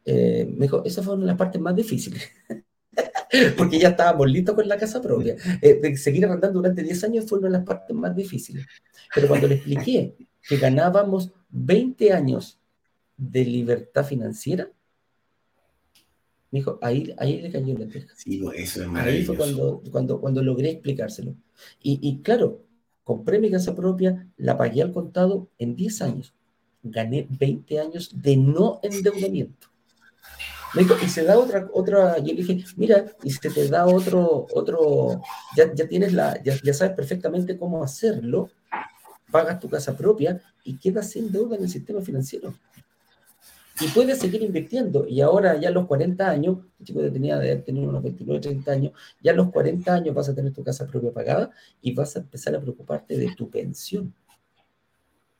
[0.05, 2.29] Eh, me dijo, esa fue una de las partes más difíciles.
[3.57, 5.35] Porque ya estábamos listos con la casa propia.
[5.61, 8.65] Eh, de seguir arrendando durante 10 años fue una de las partes más difíciles.
[9.13, 10.15] Pero cuando le expliqué
[10.47, 12.59] que ganábamos 20 años
[13.17, 14.69] de libertad financiera,
[16.51, 18.13] me dijo, ahí, ahí le cayó la teja.
[18.15, 19.31] Sí, pues, eso es maravilloso.
[19.31, 21.35] Ahí fue cuando, cuando, cuando logré explicárselo.
[21.81, 22.63] Y, y claro,
[23.03, 26.33] compré mi casa propia, la pagué al contado en 10 años.
[26.83, 29.72] Gané 20 años de no endeudamiento.
[30.75, 35.21] Y se da otra, otra, yo le dije, mira, y se te da otro, otro,
[35.55, 38.49] ya, ya tienes la, ya, ya, sabes perfectamente cómo hacerlo,
[39.31, 42.55] pagas tu casa propia y quedas sin deuda en el sistema financiero.
[43.81, 45.07] Y puedes seguir invirtiendo.
[45.07, 48.71] Y ahora ya a los 40 años, el chico tenía de tener unos 29, 30
[48.71, 52.15] años, ya a los 40 años vas a tener tu casa propia pagada y vas
[52.15, 54.13] a empezar a preocuparte de tu pensión.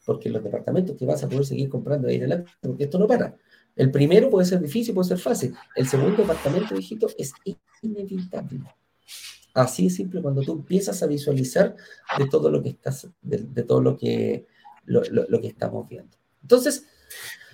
[0.05, 3.35] Porque los departamentos que vas a poder seguir comprando ahí adelante, porque esto no para.
[3.75, 5.55] El primero puede ser difícil, puede ser fácil.
[5.75, 7.33] El segundo departamento, hijito, es
[7.81, 8.61] inevitable.
[9.53, 11.75] Así es simple cuando tú empiezas a visualizar
[12.17, 14.47] de todo lo que estás, de, todo lo que,
[14.85, 16.17] lo, que estamos viendo.
[16.41, 16.87] Entonces,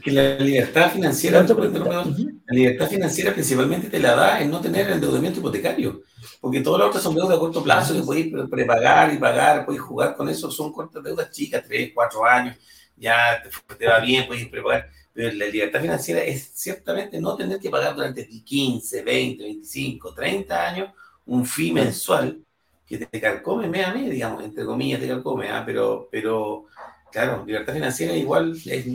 [0.01, 5.39] que la libertad financiera, la libertad financiera principalmente te la da en no tener endeudamiento
[5.39, 6.03] hipotecario,
[6.39, 9.81] porque todas las otras son deudas a corto plazo que podéis prepagar y pagar, puedes
[9.81, 12.55] jugar con eso, son cortas deudas chicas, 3, 4 años,
[12.95, 14.89] ya te, te va bien, puedes prepagar
[15.23, 20.89] la libertad financiera es ciertamente no tener que pagar durante 15, 20, 25, 30 años
[21.25, 22.43] un fee mensual
[22.85, 25.63] que te carcome mes a mes, digamos, entre comillas te carcome, ¿ah?
[25.65, 26.67] pero, pero
[27.11, 28.85] Claro, libertad financiera igual es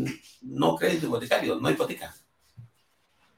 [0.42, 2.14] no crédito hipotecario, no hipoteca.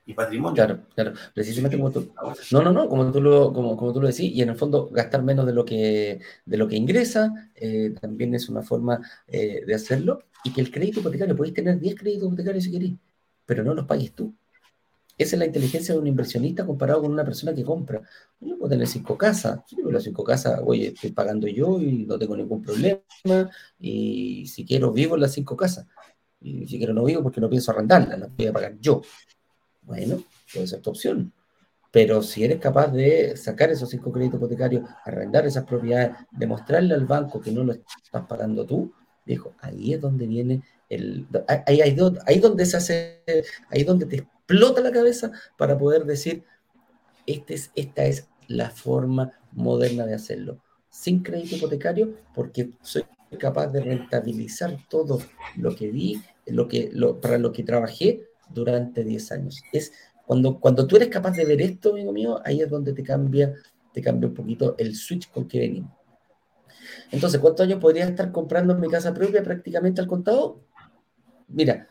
[0.06, 0.54] Y patrimonio.
[0.54, 1.12] Claro, claro.
[1.34, 2.12] Precisamente como tú.
[2.52, 4.88] No, no, no, como tú lo, como, como tú lo decís, y en el fondo
[4.88, 9.64] gastar menos de lo que, de lo que ingresa, eh, también es una forma eh,
[9.66, 10.20] de hacerlo.
[10.44, 12.94] Y que el crédito hipotecario, podéis tener 10 créditos hipotecarios si queréis,
[13.44, 14.32] pero no los pagues tú.
[15.18, 18.02] Esa es la inteligencia de un inversionista comparado con una persona que compra.
[18.38, 19.60] Yo puedo tener cinco casas.
[19.70, 23.00] Yo las cinco casas, oye, estoy pagando yo y no tengo ningún problema.
[23.78, 25.86] Y si quiero, vivo en las cinco casas.
[26.40, 29.02] Y si quiero, no vivo porque no pienso arrendarlas, las voy a pagar yo.
[29.86, 30.22] Bueno,
[30.52, 31.32] puede ser tu opción.
[31.90, 37.06] Pero si eres capaz de sacar esos cinco créditos hipotecarios, arrendar esas propiedades, demostrarle al
[37.06, 38.92] banco que no lo estás pagando tú,
[39.24, 41.26] dijo, ahí es donde viene el.
[41.48, 41.96] Ahí, ahí,
[42.26, 43.22] ahí donde se hace,
[43.70, 46.44] ahí donde te explota la cabeza para poder decir,
[47.26, 50.58] este es, esta es la forma moderna de hacerlo.
[50.90, 53.04] Sin crédito hipotecario, porque soy
[53.38, 55.18] capaz de rentabilizar todo
[55.56, 59.62] lo que di, lo que, lo, para lo que trabajé durante 10 años.
[59.72, 59.92] Es
[60.26, 63.54] cuando, cuando tú eres capaz de ver esto, amigo mío, ahí es donde te cambia,
[63.92, 65.92] te cambia un poquito el switch con que venimos.
[67.10, 70.60] Entonces, ¿cuántos años podría estar comprando mi casa propia prácticamente al contado?
[71.48, 71.88] Mira,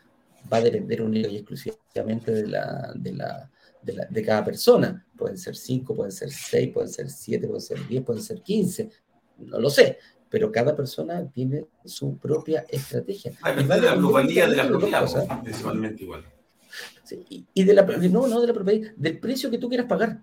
[0.52, 3.50] va a depender única y exclusivamente de, la, de, la,
[3.82, 5.06] de, la, de cada persona.
[5.16, 8.90] Pueden ser 5, pueden ser 6, pueden ser 7, pueden ser 10, pueden ser 15,
[9.38, 13.32] no lo sé, pero cada persona tiene su propia estrategia.
[13.32, 16.24] y va de la globalidad de la propiedad, principalmente igual.
[17.28, 20.20] Y de la, no, no de la propiedad, del precio que tú quieras pagar.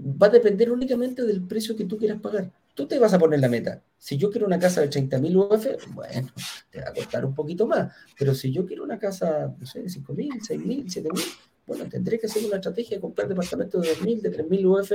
[0.00, 3.40] Va a depender únicamente del precio que tú quieras pagar tú te vas a poner
[3.40, 3.82] la meta.
[3.98, 6.28] Si yo quiero una casa de 30.000 UF, bueno,
[6.70, 7.92] te va a costar un poquito más.
[8.16, 11.24] Pero si yo quiero una casa, no sé, de 5.000, 6.000, 7.000,
[11.66, 14.92] bueno, tendré que hacer una estrategia de comprar departamentos de 2.000, de 3.000 UF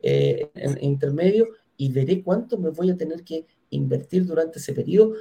[0.00, 5.14] eh, en, intermedio y veré cuánto me voy a tener que invertir durante ese periodo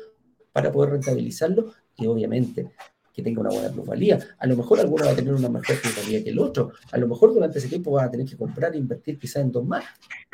[0.51, 2.69] para poder rentabilizarlo y obviamente
[3.17, 4.19] que tenga una buena plusvalía.
[4.37, 6.73] A lo mejor alguno va a tener una mejor plusvalía que el otro.
[6.91, 9.51] A lo mejor durante ese tiempo vas a tener que comprar e invertir quizás en
[9.51, 9.83] dos más.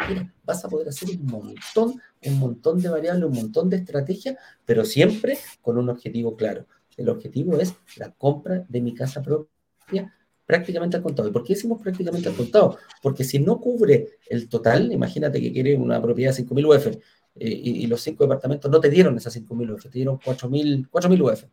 [0.09, 4.35] Mira, vas a poder hacer un montón, un montón de variables, un montón de estrategias,
[4.65, 6.65] pero siempre con un objetivo claro.
[6.97, 10.13] El objetivo es la compra de mi casa propia
[10.45, 11.29] prácticamente al contado.
[11.29, 12.77] ¿Y por qué decimos prácticamente al contado?
[13.01, 16.99] Porque si no cubre el total, imagínate que quiere una propiedad de 5.000 UF eh,
[17.39, 21.45] y, los cinco departamentos no te dieron esas 5.000 UF, te dieron 4.000 UF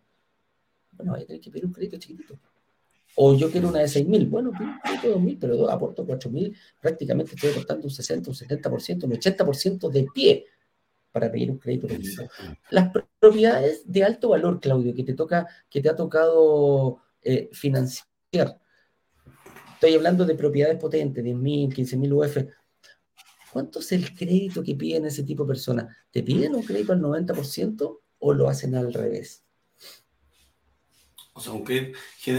[1.03, 2.39] bueno, hay que pedir un crédito chiquitito.
[3.17, 6.57] O yo quiero una de 6.000, bueno, pido un crédito de 2.000, pero aporto 4.000,
[6.81, 10.47] prácticamente estoy aportando un 60, un 70%, un 80% de pie
[11.13, 12.29] para pedir un crédito pequeñito.
[12.71, 18.61] Las propiedades de alto valor, Claudio, que te, toca, que te ha tocado eh, financiar.
[19.75, 22.37] Estoy hablando de propiedades potentes, 10.000, 15.000 UF.
[23.53, 25.97] ¿Cuánto es el crédito que piden ese tipo de personas?
[26.13, 29.45] ¿Te piden un crédito al 90% o lo hacen al revés?
[31.33, 31.93] O sea, aunque,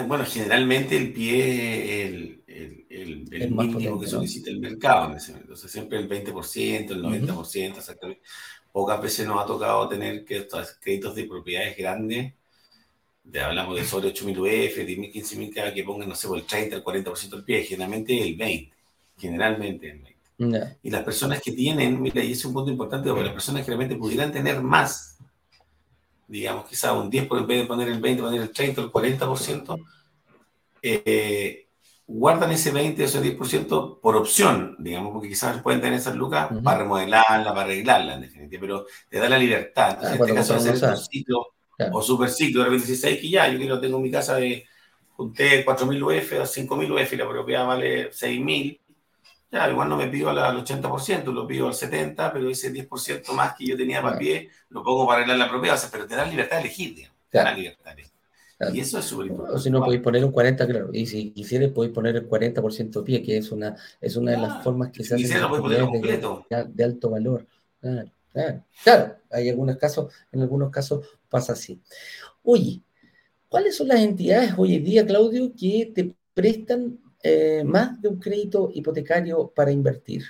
[0.06, 2.86] bueno, generalmente el pie el, el,
[3.32, 5.54] el, mínimo que solicita el mercado en ese momento.
[5.54, 8.22] O sea, siempre el 20%, el 90%, exactamente.
[8.72, 12.34] Pocas veces nos ha tocado tener que estos créditos de propiedades grandes,
[13.24, 16.76] de, hablamos de sobre 8.000 UF, 10.000, 15.000, cada que pongan, no sé, el 30,
[16.78, 18.72] el 40% del pie, generalmente el 20%,
[19.18, 20.78] generalmente el 20%.
[20.82, 23.64] Y las personas que tienen, mira, y ese es un punto importante, porque las personas
[23.64, 25.18] que realmente pudieran tener más,
[26.32, 28.86] digamos, quizás un 10 por en vez de poner el 20, poner el 30 o
[28.86, 29.78] el 40%,
[30.82, 31.68] eh,
[32.08, 36.50] guardan ese 20 o ese 10% por opción, digamos, porque quizás pueden tener esas lucas
[36.64, 39.92] para remodelarla, para arreglarla, en definitiva, pero te da la libertad.
[39.92, 41.48] Entonces, ah, en este caso, hacer un ciclo
[41.92, 44.66] o super ciclo, de repente dices, que ya, yo quiero, tengo mi casa de,
[45.12, 48.81] junté 4.000 UF o 5.000 UF y la propiedad vale 6.000,
[49.52, 53.54] ya, igual no me pido al 80%, lo pido al 70%, pero ese 10% más
[53.56, 56.56] que yo tenía para pie, lo pongo para arreglar la propiedad, pero te da libertad
[56.56, 57.18] de elegir, digamos.
[57.30, 57.92] Te da libertad
[58.74, 59.58] Y eso es súper importante.
[59.58, 60.90] O si no, podéis poner un 40, claro.
[60.94, 64.64] Y si quisieras, podéis poner el 40% pie, que es una, es una de las
[64.64, 65.36] formas que se hacen de,
[66.70, 67.46] de, alto valor.
[67.82, 69.16] Claro, claro, claro.
[69.32, 71.82] Hay algunos casos, en algunos casos pasa así.
[72.44, 72.82] Oye,
[73.50, 78.20] ¿cuáles son las entidades hoy en día, Claudio, que te prestan eh, más de un
[78.20, 80.24] crédito hipotecario para invertir.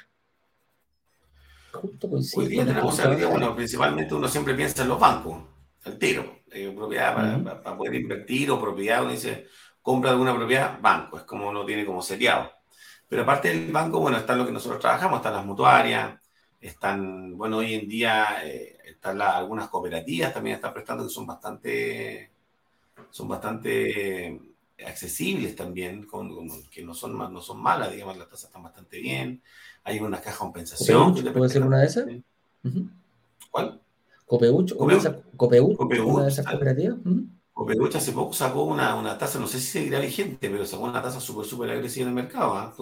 [1.71, 5.41] Justo Hoy día tenemos, bueno, principalmente uno siempre piensa en los bancos,
[5.85, 7.15] al tiro, eh, propiedad
[7.63, 9.47] para, poder invertir o propiedad, uno dice,
[9.81, 12.51] compra alguna propiedad, banco, es como uno tiene como seriado.
[13.07, 16.19] Pero aparte del banco, bueno, está lo que nosotros trabajamos, están las mutuarias,
[16.59, 22.31] están, bueno, hoy en día eh, están algunas cooperativas también están prestando que son bastante,
[23.09, 24.50] son bastante
[24.85, 26.29] accesibles también, con,
[26.69, 29.41] que no son, no son malas, digamos, las tasas están bastante bien.
[29.83, 31.15] Hay una caja de compensación.
[31.33, 32.05] ¿Puede ser una de esas?
[33.49, 33.81] ¿Cuál?
[34.25, 36.97] Copeuch, una, de esas cooperativas.
[37.53, 41.01] Copeuch hace poco sacó una, una tasa, no sé si seguirá vigente, pero sacó una
[41.01, 42.53] tasa súper, súper agresiva en el mercado.
[42.55, 42.73] ¿ah?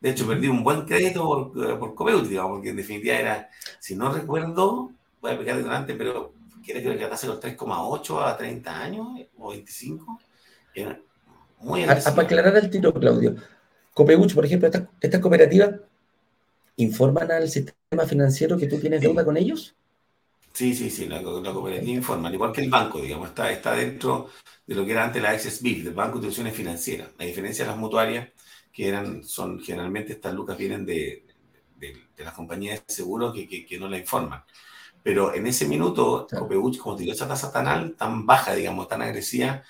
[0.00, 3.94] de hecho, perdí un buen crédito por, por Copeuch, digamos, porque en definitiva era, si
[3.94, 4.90] no recuerdo,
[5.22, 9.08] voy a pegar delante, pero quiere que la tasa de los 3,8 a 30 años
[9.38, 10.20] o 25.
[10.74, 11.00] Era
[11.60, 12.14] muy agresiva.
[12.14, 13.36] Para aclarar el tiro, Claudio,
[13.94, 15.74] Copeuch, por ejemplo, estas esta cooperativas
[16.76, 19.74] informan al sistema financiero que tú tienes deuda con ellos.
[20.52, 24.30] Sí, sí, sí, la, cooperativa informa, al igual que el banco, digamos, está, está dentro
[24.66, 27.10] de lo que era antes la XSBIF, del Banco de Instituciones Financieras.
[27.18, 28.28] A diferencia de las mutuarias,
[28.72, 31.24] que eran, son generalmente estas lucas vienen de,
[31.78, 34.42] de, las compañías de seguro que, que, no la informan.
[35.02, 36.48] Pero en ese minuto, claro.
[36.82, 39.62] como te dio esa tasa tan, tan baja, digamos, tan agresiva,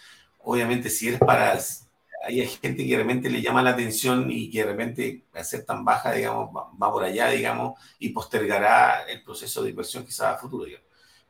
[0.45, 1.59] obviamente si eres para
[2.23, 5.85] hay gente que realmente le llama la atención y que de repente, al ser tan
[5.85, 10.65] baja, digamos, va, por allá, digamos, y postergará el proceso de inversión quizás a futuro,
[10.65, 10.87] digamos.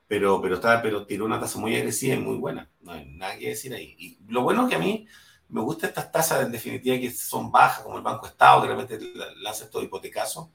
[0.08, 2.68] Pero, pero, está, pero tiró una tasa muy agresiva y muy buena.
[2.80, 3.94] No hay nada que decir ahí.
[3.98, 5.06] Y lo bueno es que a mí
[5.48, 8.98] me gustan estas tasas, en definitiva, que son bajas, como el Banco Estado, que realmente
[9.48, 10.50] hace todo hipotecaso,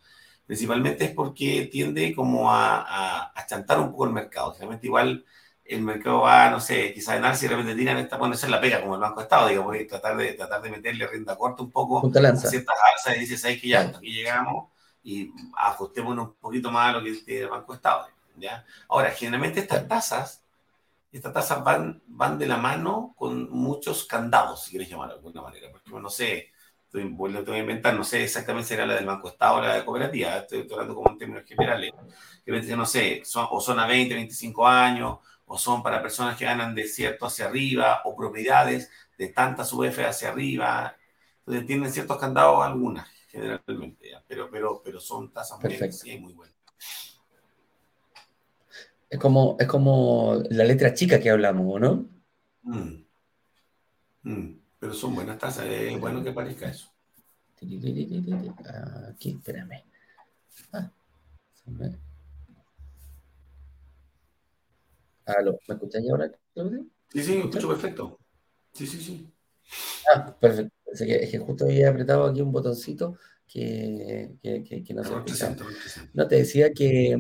[0.46, 4.54] principalmente es porque tiende como a, a, a chantar un poco el mercado.
[4.58, 5.26] Realmente igual
[5.66, 8.82] el mercado va, no sé, quizás en de repente tiran esta, puede ser la pega
[8.82, 11.72] como el Banco de Estado, digamos, y tratar de, tratar de meterle rienda corta un
[11.72, 14.70] poco a ciertas alzas y dices, ¿sabes que ya aquí llegamos
[15.04, 18.08] y ajustémonos un poquito más a lo que tiene el Banco de Estado?
[18.38, 18.64] ¿ya?
[18.90, 20.44] Ahora, generalmente estas tasas,
[21.12, 25.42] estas tasas van, van de la mano con muchos candados, si quieres llamarlo de alguna
[25.42, 26.52] manera, porque no sé,
[26.86, 29.78] estoy, voy a inventar, no sé exactamente si era la del Banco Estado o la
[29.78, 31.92] de cooperativa, estoy, hablando como en términos generales,
[32.46, 36.46] que no sé, son, o son a 20, 25 años, o son para personas que
[36.46, 40.96] ganan de cierto hacia arriba, o propiedades de tantas UF hacia arriba.
[41.40, 46.56] Entonces tienen ciertos candados algunas, generalmente, Pero, pero, pero son tasas muy, muy buenas.
[49.10, 52.06] Es como, es como la letra chica que hablamos, ¿no?
[52.64, 53.06] Mm.
[54.24, 54.60] Mm.
[54.80, 56.92] Pero son buenas tasas, es bueno que parezca eso.
[59.10, 59.84] Aquí, espérame.
[60.74, 60.92] Ah,
[65.68, 66.86] ¿Me escucháis ahora, Claudio?
[67.10, 68.20] Sí, sí, escucho perfecto.
[68.74, 69.34] Sí, sí, sí.
[70.14, 70.74] Ah, perfecto.
[70.92, 75.56] Es que, justo había apretado aquí un botoncito que, que, no se
[76.14, 77.18] No, te decía que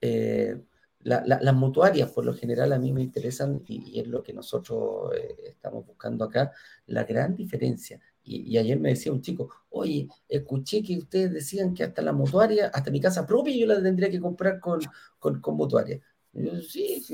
[0.00, 0.60] eh,
[1.00, 5.36] las mutuarias, por lo general, a mí me interesan y, es lo que nosotros eh,
[5.46, 6.52] estamos buscando acá,
[6.86, 8.00] la gran diferencia.
[8.24, 12.68] Y, ayer me decía un chico, oye, escuché que ustedes decían que hasta la mutuaria,
[12.74, 14.80] hasta mi casa propia, yo la tendría que comprar con,
[15.18, 16.00] con, con mutuaria.
[16.32, 17.04] Yo, sí,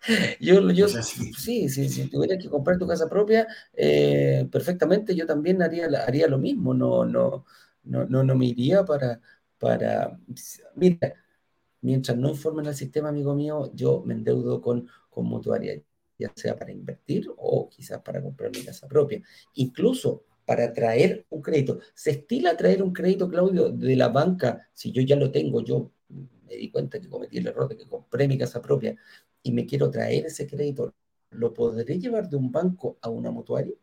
[0.40, 5.62] Yo, yo sí, sí, si tuviera que comprar tu casa propia, eh, perfectamente yo también
[5.62, 7.44] haría, haría lo mismo, no, no,
[7.84, 9.20] no, no, no me iría para,
[9.58, 10.18] para,
[10.76, 11.14] mira,
[11.80, 15.80] mientras no informen al sistema, amigo mío, yo me endeudo con, con mutuaria,
[16.18, 19.22] ya sea para invertir o quizás para comprar mi casa propia.
[19.54, 21.80] Incluso para traer un crédito.
[21.94, 24.68] ¿Se estila traer un crédito, Claudio, de la banca?
[24.72, 25.90] Si yo ya lo tengo, yo
[26.46, 28.96] me di cuenta que cometí el error de que compré mi casa propia
[29.42, 30.94] y me quiero traer ese crédito,
[31.30, 33.74] ¿lo podré llevar de un banco a una mutuaria?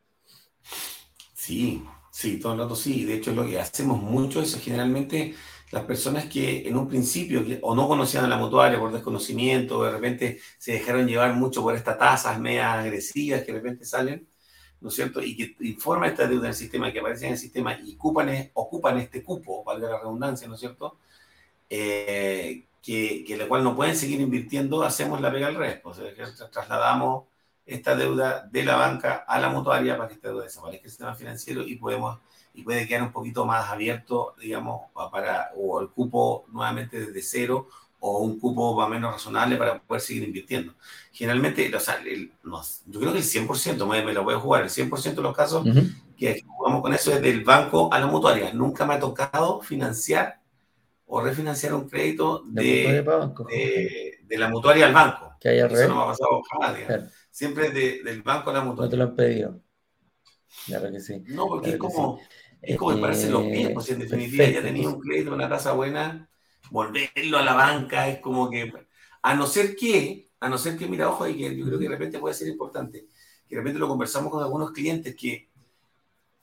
[1.33, 3.05] Sí, sí, todo el rato sí.
[3.05, 5.35] De hecho, lo que hacemos mucho es generalmente
[5.71, 9.91] las personas que en un principio o no conocían a la mutuaria por desconocimiento, de
[9.91, 14.27] repente se dejaron llevar mucho por estas tasas medias agresivas que de repente salen,
[14.81, 15.21] ¿no es cierto?
[15.21, 18.51] Y que informa esta deuda en el sistema, que aparecen en el sistema y ocupan,
[18.53, 20.99] ocupan este cupo, valga la redundancia, ¿no es cierto?
[21.75, 25.89] Eh, que, que, la cual no pueden seguir invirtiendo, hacemos la pega al resto.
[25.89, 26.05] O sea,
[26.51, 27.23] trasladamos
[27.65, 31.15] esta deuda de la banca a la mutuaria para que esta deuda desaparezca el sistema
[31.15, 32.19] financiero y podemos
[32.53, 34.81] y puede quedar un poquito más abierto, digamos,
[35.11, 39.79] para o el cupo nuevamente desde cero o un cupo más o menos razonable para
[39.79, 40.75] poder seguir invirtiendo.
[41.11, 44.69] Generalmente, o sea, yo creo que el 100%, me, me, lo voy a jugar, el
[44.69, 45.65] 100% de los casos
[46.15, 48.53] que jugamos con eso es del banco a la mutuaria.
[48.53, 50.42] Nunca me ha tocado financiar
[51.05, 53.03] o refinanciar un crédito de,
[54.27, 55.35] de, la mutuaria al banco.
[55.39, 57.11] Que Eso no me ha pasado jamás.
[57.29, 58.85] Siempre del banco a la mutuaria.
[58.85, 59.61] No te lo han pedido.
[60.65, 61.23] Claro que sí.
[61.27, 62.19] No, porque es como,
[62.61, 63.81] es como me parece lo mismo.
[63.81, 66.29] Si en definitiva ya tenía un crédito, una tasa buena,
[66.71, 68.71] volverlo a la banca es como que.
[69.21, 71.85] A no ser que, a no ser que, mira, ojo, y que yo creo que
[71.85, 73.07] de repente puede ser importante,
[73.47, 75.49] que de repente lo conversamos con algunos clientes que,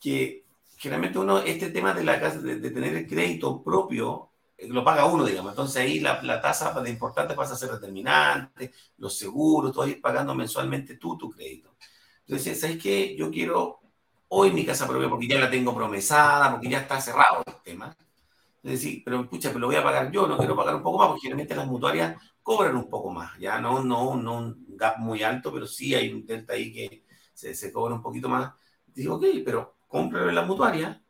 [0.01, 0.47] que
[0.79, 4.30] generalmente uno, este tema de, la casa, de tener el crédito propio,
[4.69, 5.53] lo paga uno, digamos.
[5.53, 10.01] Entonces ahí la, la tasa de importante pasa a ser determinante, los seguros, todo ir
[10.01, 11.77] pagando mensualmente tú tu crédito.
[12.27, 13.17] Entonces, ¿sabes qué?
[13.17, 13.81] Yo quiero
[14.29, 17.97] hoy mi casa propia porque ya la tengo promesada, porque ya está cerrado el tema.
[18.63, 20.99] Es decir, pero pucha, pero lo voy a pagar yo, no quiero pagar un poco
[20.99, 24.99] más, porque generalmente las mutuarias cobran un poco más, ya no, no, no un gap
[24.99, 27.05] muy alto, pero sí hay un delta ahí que
[27.35, 28.53] se, se cobra un poquito más.
[28.87, 31.03] Digo, ok, pero cómpralo en la mutuaria,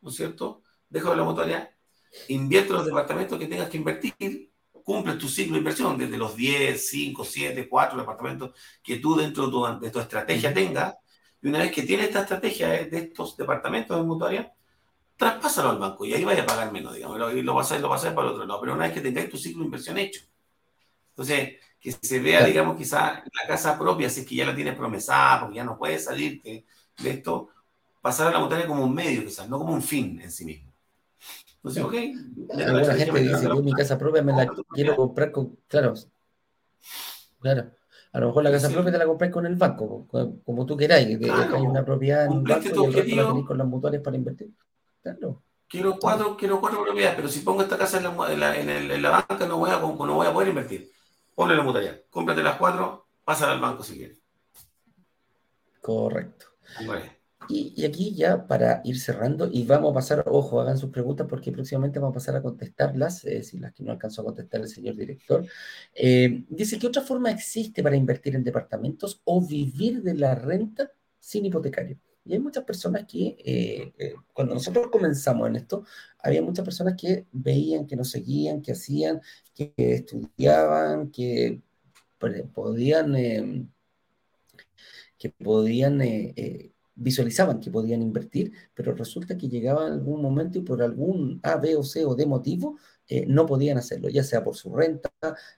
[0.00, 0.62] ¿no es cierto?
[0.88, 1.77] Déjalo en la mutuaria,
[2.28, 4.52] invierte los departamentos que tengas que invertir,
[4.84, 8.52] cumple tu ciclo de inversión desde los 10, 5, 7, 4 departamentos
[8.82, 10.94] que tú dentro de tu, de tu estrategia tengas.
[11.42, 14.52] Y una vez que tienes esta estrategia de estos departamentos de mutuaria,
[15.16, 17.88] traspásalo al banco y ahí vaya a pagar menos, digamos, y lo vas a, lo
[17.88, 18.60] vas a para el otro lado.
[18.60, 20.22] Pero una vez que tengáis tu ciclo de inversión hecho.
[21.10, 24.76] Entonces, que se vea, digamos, quizá la casa propia, si es que ya la tienes
[24.76, 26.64] promesada, porque ya no puedes salirte
[26.98, 27.50] de esto,
[28.00, 30.67] pasar a la montaña como un medio, quizás, no como un fin en sí mismo.
[31.68, 32.58] Entonces, ok.
[32.58, 35.94] Alguna gente dice, yo mi casa propia me la quiero comprar con, claro,
[37.40, 37.70] claro.
[38.12, 40.06] A lo mejor la casa propia te la compras con el banco,
[40.44, 41.18] como tú queráis.
[41.18, 41.56] Claro.
[41.56, 44.50] Hay una propiedad en un banco y el resto la con las mutuales para invertir.
[45.02, 45.42] Claro.
[45.68, 49.02] Quiero cuatro, quiero cuatro propiedades, pero si pongo esta casa en la, en la, en
[49.02, 50.90] la banca no voy, a, no voy a poder invertir.
[51.34, 54.18] Ponle la mutual, cómprate las cuatro, pásala al banco si quieres.
[55.82, 56.46] Correcto.
[57.48, 61.50] Y, aquí ya para ir cerrando, y vamos a pasar, ojo, hagan sus preguntas porque
[61.50, 64.68] próximamente vamos a pasar a contestarlas, eh, si las que no alcanzó a contestar el
[64.68, 65.46] señor director.
[65.94, 70.92] Eh, dice, ¿qué otra forma existe para invertir en departamentos o vivir de la renta
[71.18, 71.98] sin hipotecario?
[72.24, 75.84] Y hay muchas personas que, eh, cuando nosotros comenzamos en esto,
[76.18, 79.22] había muchas personas que veían, que nos seguían, que hacían,
[79.54, 81.62] que estudiaban, que
[82.52, 83.72] podían,
[85.18, 86.02] que podían
[86.98, 91.76] visualizaban que podían invertir, pero resulta que llegaba algún momento y por algún A, B
[91.76, 92.76] o C o D motivo
[93.06, 95.10] eh, no podían hacerlo, ya sea por su renta,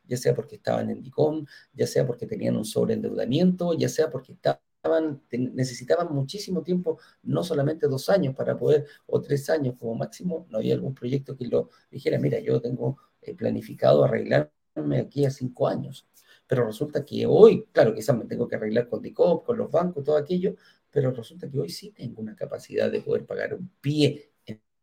[0.05, 4.33] ya sea porque estaban en DICOM, ya sea porque tenían un sobreendeudamiento, ya sea porque
[4.35, 10.47] estaban, necesitaban muchísimo tiempo, no solamente dos años para poder, o tres años como máximo,
[10.51, 15.31] no había algún proyecto que lo dijera, mira, yo tengo eh, planificado arreglarme aquí a
[15.31, 16.07] cinco años.
[16.47, 20.03] Pero resulta que hoy, claro, quizás me tengo que arreglar con DICOM, con los bancos,
[20.03, 20.57] todo aquello,
[20.91, 24.33] pero resulta que hoy sí tengo una capacidad de poder pagar un pie,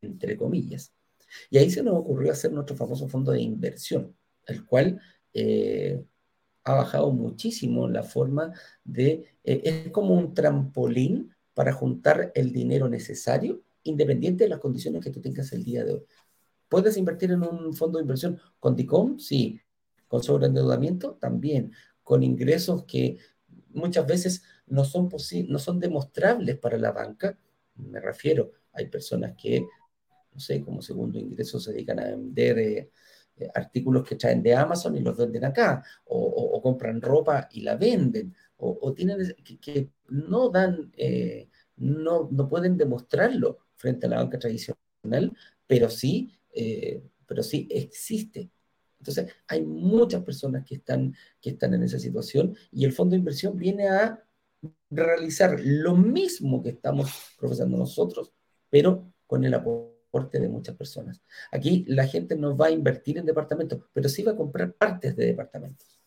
[0.02, 0.94] entre comillas.
[1.50, 5.00] Y ahí se nos ocurrió hacer nuestro famoso fondo de inversión, el cual
[5.34, 6.04] eh,
[6.64, 8.54] ha bajado muchísimo la forma
[8.84, 15.04] de, eh, es como un trampolín para juntar el dinero necesario, independiente de las condiciones
[15.04, 16.04] que tú tengas el día de hoy.
[16.70, 19.18] ¿Puedes invertir en un fondo de inversión con DICOM?
[19.20, 19.60] Sí.
[20.08, 21.14] ¿Con sobreendeudamiento?
[21.16, 21.72] También.
[22.04, 23.18] Con ingresos que
[23.70, 25.10] muchas veces no son,
[25.48, 27.38] no son demostrables para la banca.
[27.76, 32.92] Me refiero, hay personas que, no sé, como segundo ingreso se dedican a vender eh,
[33.38, 37.76] eh, artículos que traen de Amazon y los venden acá, o, compran ropa y la
[37.76, 39.18] venden, o, tienen
[39.62, 45.32] que, no dan, eh, no, no pueden demostrarlo frente a la banca tradicional,
[45.68, 46.34] pero sí,
[47.28, 48.50] pero sí existe.
[49.00, 53.20] Entonces, hay muchas personas que están, que están en esa situación y el fondo de
[53.20, 54.27] inversión viene a
[54.90, 58.32] realizar lo mismo que estamos profesando nosotros,
[58.70, 61.22] pero con el aporte de muchas personas.
[61.52, 65.16] Aquí la gente no va a invertir en departamentos, pero sí va a comprar partes
[65.16, 66.00] de departamentos.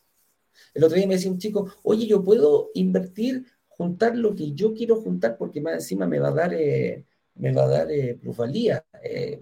[0.75, 4.75] El otro día me decía un chico, oye, yo puedo invertir, juntar lo que yo
[4.75, 7.05] quiero juntar porque más encima me va a dar, eh,
[7.35, 9.41] me va a dar eh, plusvalía, eh,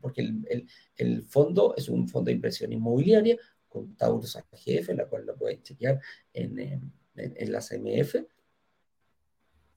[0.00, 0.28] porque
[0.96, 3.36] el, fondo es un fondo de inversión inmobiliaria
[3.68, 6.00] con Taurus AGF, la cual lo pueden chequear
[6.32, 7.52] en, en, en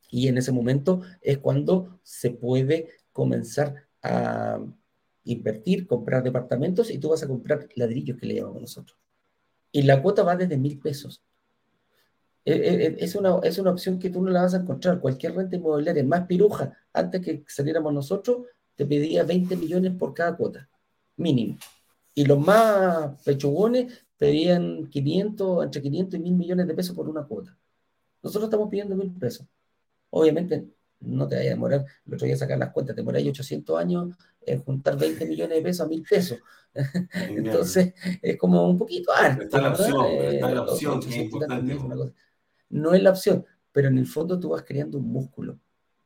[0.10, 4.60] y en ese momento es cuando se puede comenzar a
[5.24, 8.97] invertir, comprar departamentos y tú vas a comprar ladrillos que le llamamos nosotros.
[9.72, 11.22] Y la cuota va desde mil pesos.
[12.45, 14.99] E, e, e, es una, es una opción que tú no la vas a encontrar.
[14.99, 18.45] Cualquier renta inmobiliaria más piruja, antes que saliéramos nosotros,
[18.76, 20.70] te pedía 20 millones por cada cuota,
[21.18, 21.58] mínimo.
[22.14, 27.24] Y los más pechugones pedían 500, entre 500 y 1000 millones de pesos por una
[27.24, 27.58] cuota.
[28.22, 29.45] Nosotros estamos pidiendo mil pesos.
[30.18, 30.66] Obviamente
[31.01, 34.16] no te vaya a demorar, el otro día sacar las cuentas, te demoráis 800 años
[34.45, 36.39] en juntar 20 millones de pesos a mil pesos.
[37.13, 39.43] Entonces, es como un poquito harto.
[39.43, 42.13] Está la opción, está la opción,
[42.70, 45.59] No es la opción, pero en el fondo tú vas creando un músculo.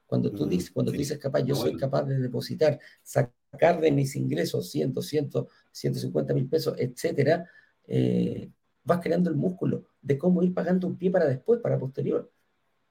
[0.07, 3.91] Cuando tú, mm, dices, cuando tú dices capaz, yo soy capaz de depositar, sacar de
[3.91, 5.29] mis ingresos 100, 100,
[5.71, 7.47] 150 mil pesos, etcétera,
[7.85, 8.49] eh,
[8.83, 12.31] vas creando el músculo de cómo ir pagando un pie para después, para posterior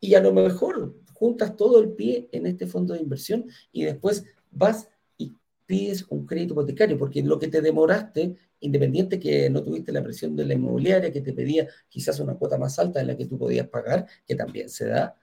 [0.00, 4.24] y a lo mejor juntas todo el pie en este fondo de inversión y después
[4.50, 5.34] vas y
[5.66, 10.36] pides un crédito hipotecario, porque lo que te demoraste, independiente que no tuviste la presión
[10.36, 13.36] de la inmobiliaria que te pedía quizás una cuota más alta en la que tú
[13.38, 15.16] podías pagar, que también se da,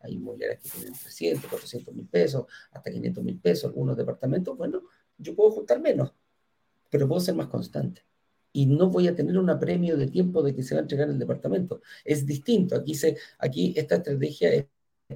[0.00, 4.82] hay inmobiliarias que tienen 300, 400 mil pesos, hasta 500 mil pesos, algunos departamentos, bueno,
[5.18, 6.14] yo puedo juntar menos,
[6.90, 8.02] pero puedo ser más constante.
[8.54, 11.10] Y no voy a tener un apremio de tiempo de que se va a entregar
[11.10, 11.82] el departamento.
[12.04, 12.76] Es distinto.
[12.76, 14.66] Aquí, se, aquí esta estrategia es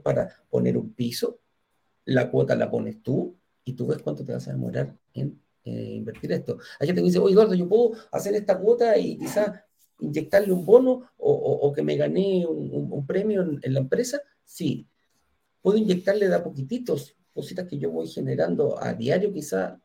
[0.03, 1.39] para poner un piso,
[2.05, 5.95] la cuota la pones tú y tú ves cuánto te vas a demorar en eh,
[5.97, 6.59] invertir esto.
[6.81, 9.61] Hay gente que dice, oye Eduardo, yo puedo hacer esta cuota y quizás
[10.01, 14.21] inyectarle un bono o, que me gané un, premio en, la empresa.
[14.45, 14.89] Sí,
[15.61, 19.79] puedo inyectarle de a poquititos, cositas que yo voy generando a diario quizás,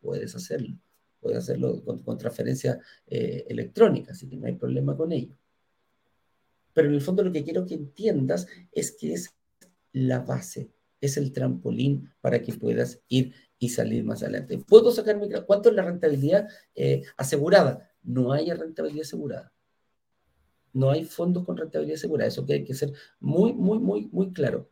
[0.00, 0.76] puedes hacerlo.
[1.20, 5.34] Puedes hacerlo con, transferencia eh, electrónica, así que no hay problema con ello.
[6.72, 9.34] Pero en el fondo lo que quiero que entiendas es que es
[9.92, 14.58] la base, es el trampolín para que puedas ir y salir más adelante.
[14.58, 15.18] ¿Puedo sacar.
[15.46, 17.90] ¿Cuánto es la rentabilidad eh, asegurada?
[18.02, 19.52] No hay rentabilidad asegurada.
[20.72, 22.28] No hay fondos con rentabilidad asegurada.
[22.28, 24.70] Eso que hay que ser muy, muy, muy, muy claro.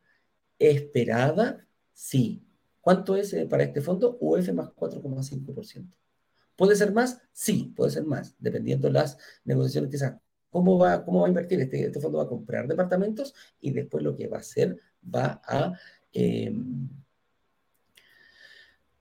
[0.59, 2.42] Esperada, sí.
[2.80, 4.16] ¿Cuánto es eh, para este fondo?
[4.20, 5.88] UF más 4,5%.
[6.57, 7.20] ¿Puede ser más?
[7.32, 10.16] Sí, puede ser más, dependiendo de las negociaciones que.
[10.50, 11.61] ¿Cómo va, ¿Cómo va a invertir?
[11.61, 14.78] Este, este fondo va a comprar departamentos y después lo que va a hacer
[15.14, 15.78] va a...
[16.12, 16.88] Em,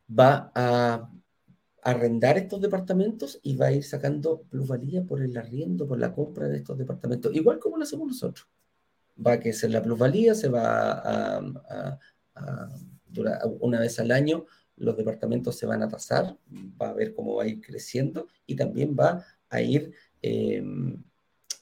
[0.07, 1.09] va a
[1.85, 6.47] arrendar estos departamentos y va a ir sacando plusvalía por el arriendo, por la compra
[6.47, 8.47] de estos departamentos, igual como lo hacemos nosotros.
[9.25, 11.99] Va a crecer la plusvalía, se va a,
[13.59, 14.45] una vez al año
[14.78, 16.38] los departamentos se van a tasar,
[16.82, 21.01] va a ver cómo va a ir creciendo y también va a ir em,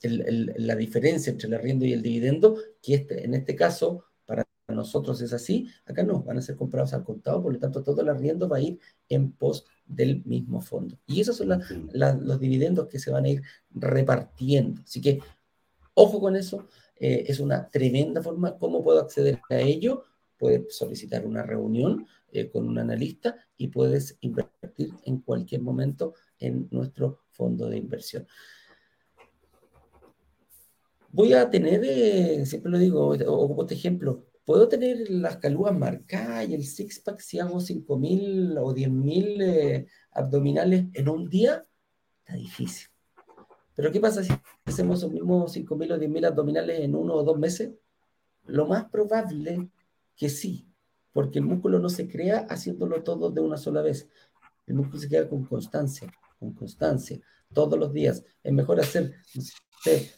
[0.01, 4.05] la diferencia entre el arriendo y el dividendo, que este, en este caso
[4.74, 8.01] nosotros es así, acá no, van a ser comprados al contado, por lo tanto todo
[8.01, 10.97] el arriendo va a ir en pos del mismo fondo.
[11.05, 11.61] Y esos son
[11.93, 13.41] los dividendos que se van a ir
[13.72, 14.82] repartiendo.
[14.82, 15.20] Así que,
[15.93, 18.57] ojo con eso, eh, es una tremenda forma.
[18.57, 20.03] ¿Cómo puedo acceder a ello?
[20.38, 26.67] Puedes solicitar una reunión eh, con un analista y puedes invertir en cualquier momento en
[26.71, 28.27] nuestro fondo de inversión.
[31.09, 36.49] Voy a tener, eh, siempre lo digo, ocupo este ejemplo, ¿Puedo tener las calúas marcadas
[36.49, 41.65] y el six-pack si hago 5.000 o 10.000 eh, abdominales en un día?
[42.19, 42.89] Está difícil.
[43.73, 44.34] Pero ¿qué pasa si
[44.65, 47.71] hacemos los mismos 5.000 o 10.000 abdominales en uno o dos meses?
[48.45, 49.69] Lo más probable
[50.13, 50.67] que sí,
[51.14, 54.09] porque el músculo no se crea haciéndolo todo de una sola vez.
[54.66, 57.22] El músculo se crea con constancia, con constancia,
[57.53, 58.24] todos los días.
[58.43, 59.14] Es mejor hacer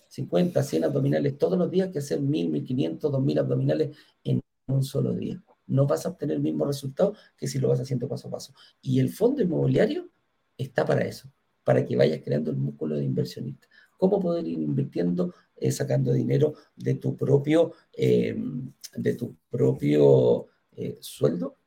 [0.07, 5.13] 50, 100 abdominales todos los días que hacer 1000, 1500, 2000 abdominales en un solo
[5.13, 5.43] día.
[5.67, 8.53] No vas a obtener el mismo resultado que si lo vas haciendo paso a paso.
[8.81, 10.09] Y el fondo inmobiliario
[10.57, 11.29] está para eso,
[11.63, 13.67] para que vayas creando el músculo de inversionista.
[13.97, 20.97] ¿Cómo poder ir invirtiendo, eh, sacando dinero de tu propio, em, de tu propio eh,
[21.01, 21.57] sueldo,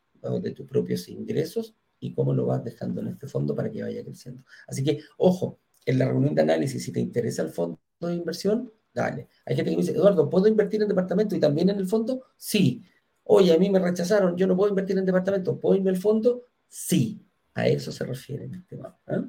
[0.42, 4.04] de tus propios ingresos y cómo lo vas dejando en este fondo para que vaya
[4.04, 4.42] creciendo?
[4.66, 8.72] Así que, ojo, en la reunión de análisis, si te interesa el fondo, de inversión?
[8.92, 9.28] Dale.
[9.46, 12.24] Hay gente que me dice, Eduardo, ¿puedo invertir en departamento y también en el fondo?
[12.36, 12.84] Sí.
[13.24, 16.44] Oye, a mí me rechazaron, yo no puedo invertir en departamento, ¿puedo en el fondo?
[16.66, 17.24] Sí.
[17.54, 18.96] A eso se refiere este tema.
[19.08, 19.22] ¿eh?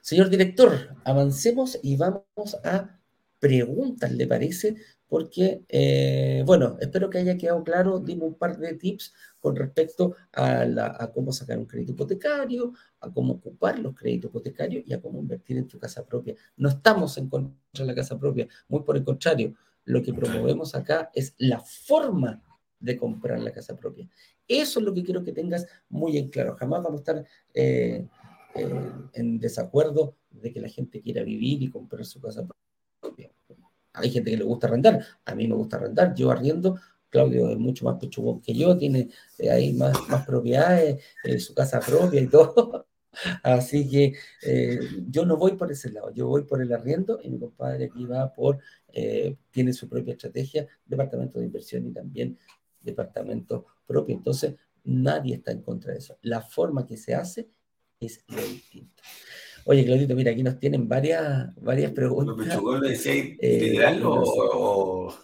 [0.00, 2.98] Señor director, avancemos y vamos a
[3.46, 4.76] preguntas, ¿le parece?
[5.08, 10.16] porque, eh, bueno, espero que haya quedado claro, dimos un par de tips con respecto
[10.32, 15.20] a, cómo sacar un crédito hipotecario, a cómo ocupar los créditos hipotecarios y a cómo
[15.20, 16.34] invertir en tu casa propia.
[16.56, 20.74] No estamos en contra de la casa propia, muy por el contrario, lo que promovemos
[20.74, 22.42] acá es la forma
[22.80, 24.08] de comprar la casa propia.
[24.48, 26.56] Eso es lo que quiero que tengas muy en claro.
[26.56, 27.24] Jamás vamos a estar
[27.54, 28.06] eh,
[28.56, 32.65] eh, en desacuerdo de que la gente quiera vivir y comprar su casa propia
[33.96, 36.78] hay gente que le gusta arrendar, a mí me gusta arrendar, yo arriendo,
[37.08, 41.80] Claudio es mucho más pechugón que yo, tiene eh, ahí más, propiedades, eh, su casa
[41.80, 42.86] propia y todo.
[43.42, 44.78] Así que eh,
[45.08, 48.04] yo no voy por ese lado, yo voy por el arriendo y mi compadre aquí
[48.04, 48.58] va por,
[49.50, 52.38] tiene su propia estrategia, departamento de inversión y también
[52.80, 54.14] departamento propio.
[54.14, 56.18] Entonces, nadie está en contra de eso.
[56.22, 57.48] La forma que se hace
[58.00, 59.02] es lo distinto.
[59.68, 62.62] Oye, Claudito, mira, aquí nos tienen varias, varias preguntas.
[62.62, 65.12] ¿Los le decía eh, o...?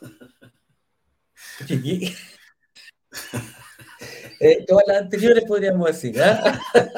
[4.40, 6.60] eh, todas las anteriores podríamos decir, ¿ah?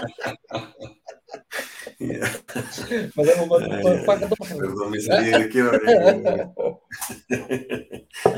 [3.14, 5.50] Perdón, me salí del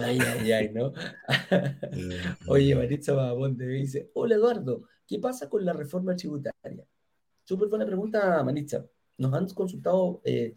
[0.03, 0.93] Ay, ay, ay, ¿no?
[2.49, 6.85] Oye, Maritza Babonde dice, hola Eduardo, ¿qué pasa con la reforma tributaria?
[7.45, 8.85] Súper buena pregunta, Maritza
[9.19, 10.57] nos han consultado eh,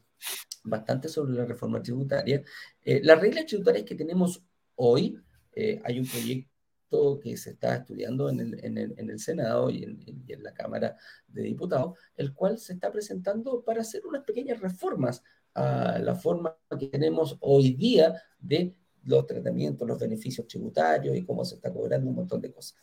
[0.63, 2.43] bastante sobre la reforma tributaria.
[2.83, 4.43] Eh, las reglas tributarias que tenemos
[4.75, 5.17] hoy,
[5.53, 9.69] eh, hay un proyecto que se está estudiando en el, en el, en el Senado
[9.69, 10.97] y en, y en, la Cámara
[11.27, 15.21] de Diputados, el cual se está presentando para hacer unas pequeñas reformas
[15.53, 21.45] a la forma que tenemos hoy día de los tratamientos, los beneficios tributarios y cómo
[21.45, 22.77] se está cobrando un montón de cosas.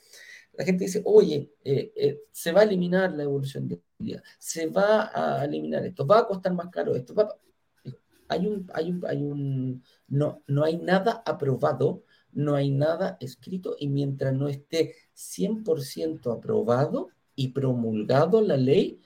[0.57, 4.67] La gente dice, oye, eh, eh, se va a eliminar la evolución de día, se
[4.67, 7.15] va a eliminar esto, va a costar más caro esto.
[8.29, 13.77] Hay un, hay un, hay un, no, no hay nada aprobado, no hay nada escrito
[13.79, 19.01] y mientras no esté 100% aprobado y promulgado la ley,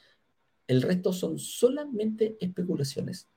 [0.67, 3.29] el resto son solamente especulaciones.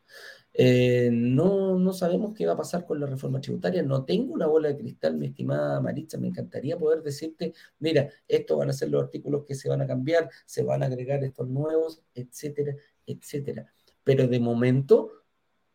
[0.53, 3.81] Eh, no, no sabemos qué va a pasar con la reforma tributaria.
[3.81, 6.17] No tengo una bola de cristal, mi estimada Maritza.
[6.17, 9.87] Me encantaría poder decirte, mira, estos van a ser los artículos que se van a
[9.87, 12.75] cambiar, se van a agregar estos nuevos, etcétera,
[13.05, 13.67] etcétera.
[14.03, 15.11] Pero de momento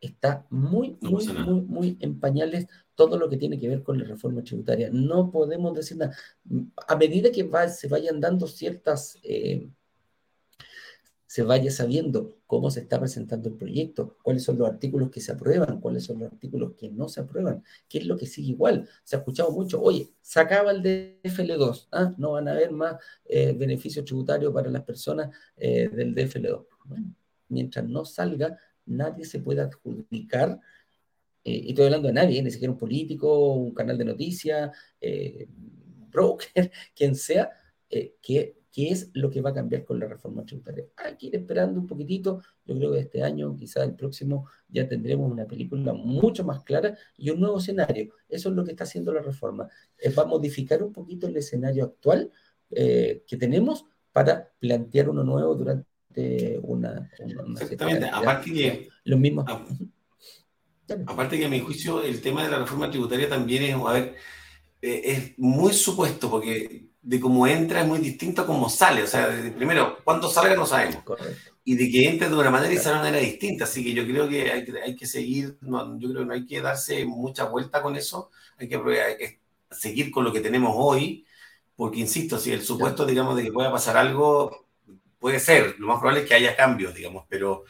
[0.00, 4.04] está muy, muy, muy, muy en pañales todo lo que tiene que ver con la
[4.04, 4.90] reforma tributaria.
[4.92, 6.16] No podemos decir nada.
[6.86, 9.18] A medida que se vayan dando ciertas...
[9.22, 9.68] Eh,
[11.28, 15.30] se vaya sabiendo cómo se está presentando el proyecto, cuáles son los artículos que se
[15.30, 18.88] aprueban, cuáles son los artículos que no se aprueban, qué es lo que sigue igual.
[19.04, 22.14] Se ha escuchado mucho, oye, se acaba el DFL2, ¿ah?
[22.16, 26.64] no van a haber más eh, beneficios tributarios para las personas eh, del DFL2.
[26.86, 27.14] Bueno,
[27.50, 30.58] mientras no salga, nadie se puede adjudicar,
[31.44, 34.70] eh, y estoy hablando de nadie, ni siquiera un político, un canal de noticias,
[36.10, 37.50] broker, quien sea,
[38.22, 40.84] que qué es lo que va a cambiar con la reforma tributaria.
[40.96, 42.42] Hay que ir esperando un poquitito.
[42.64, 46.96] Yo creo que este año, quizás el próximo, ya tendremos una película mucho más clara
[47.16, 48.12] y un nuevo escenario.
[48.28, 49.68] Eso es lo que está haciendo la reforma.
[50.16, 52.30] va a modificar un poquito el escenario actual
[52.70, 57.10] eh, que tenemos para plantear uno nuevo durante una...
[57.60, 58.88] Exactamente, aparte que...
[59.04, 59.46] Los mismos...
[61.06, 64.14] aparte que a mi juicio el tema de la reforma tributaria también es, a ver,
[64.82, 69.02] eh, es muy supuesto porque de cómo entra es muy distinto a cómo sale.
[69.02, 71.02] O sea, primero, cuándo salga no sabemos.
[71.64, 73.64] Y de que entre de una manera y salga de una manera distinta.
[73.64, 76.34] Así que yo creo que hay que, hay que seguir, no, yo creo que no
[76.34, 78.30] hay que darse mucha vuelta con eso.
[78.58, 79.40] Hay que,
[79.70, 81.24] seguir con lo que tenemos hoy.
[81.76, 84.66] Porque, insisto, si el supuesto, digamos, de que pueda pasar algo,
[85.18, 85.76] puede ser.
[85.78, 87.64] Lo más probable es que haya cambios, digamos, pero,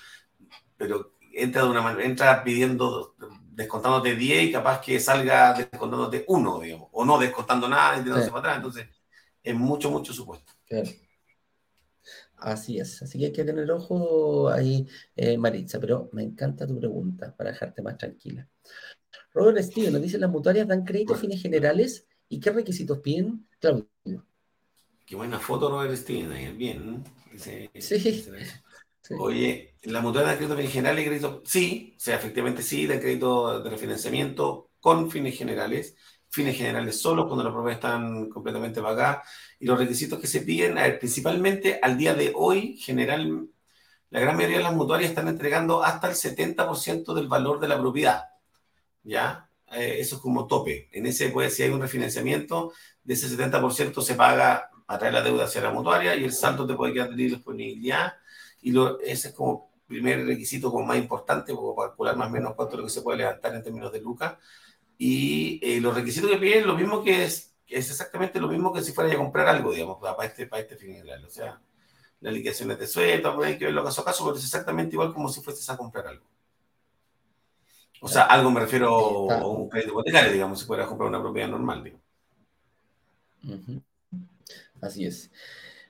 [0.77, 3.15] pero entra, de una manera, entra pidiendo
[3.53, 8.39] descontándote 10 y capaz que salga descontándote 1, digamos, o no descontando nada y para
[8.39, 8.57] atrás.
[8.57, 8.98] Entonces,
[9.43, 10.53] es mucho, mucho supuesto.
[12.37, 14.87] Así es, así que hay que tener ojo ahí,
[15.17, 18.49] eh, Maritza, pero me encanta tu pregunta para dejarte más tranquila.
[19.33, 23.47] Robert Steven nos dice, ¿las mutuarias dan crédito a fines generales y qué requisitos piden?
[23.59, 24.25] Claudio.
[25.05, 27.05] Qué buena foto, Robert Steven, bien.
[27.37, 28.27] sí.
[29.19, 31.43] Oye, ¿la mutuaria dan crédito a fines generales y crédito?
[31.45, 35.97] Sí, o sea, efectivamente sí, dan crédito de refinanciamiento con fines generales
[36.31, 39.27] fines generales solo, cuando las propiedades están completamente pagadas.
[39.59, 43.49] Y los requisitos que se piden, principalmente al día de hoy, general,
[44.11, 47.79] la gran mayoría de las mutuarias están entregando hasta el 70% del valor de la
[47.79, 48.25] propiedad.
[49.03, 49.51] ¿Ya?
[49.73, 50.89] Eh, eso es como tope.
[50.93, 52.73] En ese, pues, si hay un refinanciamiento,
[53.03, 56.67] de ese 70% se paga a traer la deuda hacia la mutuaria y el saldo
[56.67, 58.15] te puede quedar de disponibilidad.
[58.63, 62.55] Y lo, ese es como primer requisito como más importante, para calcular más o menos
[62.55, 64.37] cuánto es lo que se puede levantar en términos de lucas
[64.99, 68.83] y eh, los requisitos que piden lo mismo que es, es exactamente lo mismo que
[68.83, 71.25] si fuera a comprar algo, digamos, para este, para este fin general.
[71.25, 71.61] O sea,
[72.21, 75.15] las liquidaciones de sueldo, pues, hay que verlo caso a caso, pero es exactamente igual
[75.15, 76.27] como si fueses a comprar algo.
[78.01, 81.23] O sea, algo me refiero a un crédito hipotecario, digamos, si fuera a comprar una
[81.23, 82.05] propiedad normal, digamos.
[84.81, 85.31] Así es.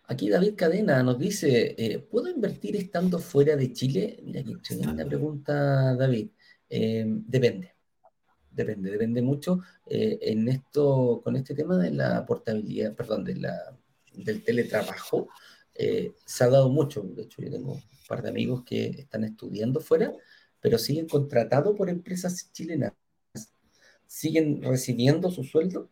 [0.06, 4.20] Aquí David Cadena nos dice, eh, ¿puedo invertir estando fuera de Chile?
[4.22, 6.28] Mira, aquí tremenda pregunta, David.
[6.68, 7.77] Eh, depende
[8.58, 13.76] depende, depende mucho eh, en esto, con este tema de la portabilidad, perdón, de la,
[14.12, 15.28] del teletrabajo,
[15.74, 17.02] eh, se ha dado mucho.
[17.02, 20.12] De hecho, yo tengo un par de amigos que están estudiando fuera,
[20.60, 22.92] pero siguen contratados por empresas chilenas,
[24.06, 25.88] siguen recibiendo su sueldo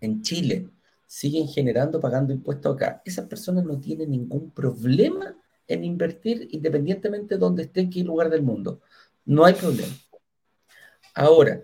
[0.00, 0.70] en Chile,
[1.06, 3.02] siguen generando, pagando impuestos acá.
[3.04, 8.30] Esas personas no tienen ningún problema en invertir independientemente de donde esté, en qué lugar
[8.30, 8.80] del mundo.
[9.24, 9.92] No hay problema.
[11.14, 11.62] Ahora,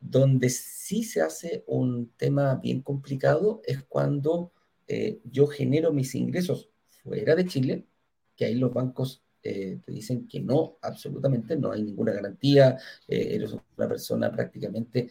[0.00, 4.52] donde sí se hace un tema bien complicado es cuando
[4.86, 6.70] eh, yo genero mis ingresos
[7.02, 7.86] fuera de Chile,
[8.36, 12.76] que ahí los bancos eh, te dicen que no, absolutamente, no hay ninguna garantía,
[13.08, 15.10] eh, eres una persona prácticamente,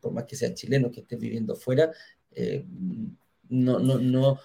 [0.00, 1.92] por más que sea chileno, que estés viviendo fuera,
[3.48, 4.38] no, no, no,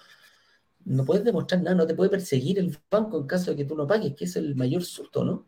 [0.84, 3.74] no puedes demostrar nada, no te puede perseguir el banco en caso de que tú
[3.74, 5.46] no pagues, que es el mayor susto, ¿no?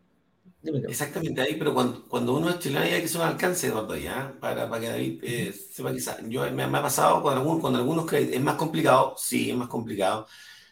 [0.63, 4.35] Exactamente ahí, pero cuando, cuando, uno es chileno hay que hacer un alcance, Eduardo, ya,
[4.39, 6.17] para, para que David eh, sepa quizás.
[6.27, 9.57] Yo me, me, ha pasado con, algún, con algunos que es más complicado, sí, es
[9.57, 10.27] más complicado.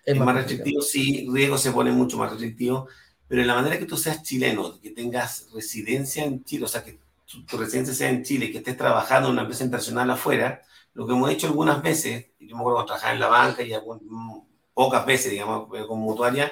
[0.06, 2.88] Es, más, restrictivo, sí, riesgo se pone mucho más restrictivo,
[3.28, 6.84] pero en la manera que tú seas chileno, que tengas residencia en Chile, o sea,
[6.84, 10.62] que tu, tu residencia sea en Chile, que estés trabajando en una empresa internacional afuera,
[10.94, 13.74] lo que hemos hecho algunas veces, yo me acuerdo cuando trabajaba en la banca y
[13.74, 16.52] algún, pocas veces, digamos, como mutuaria,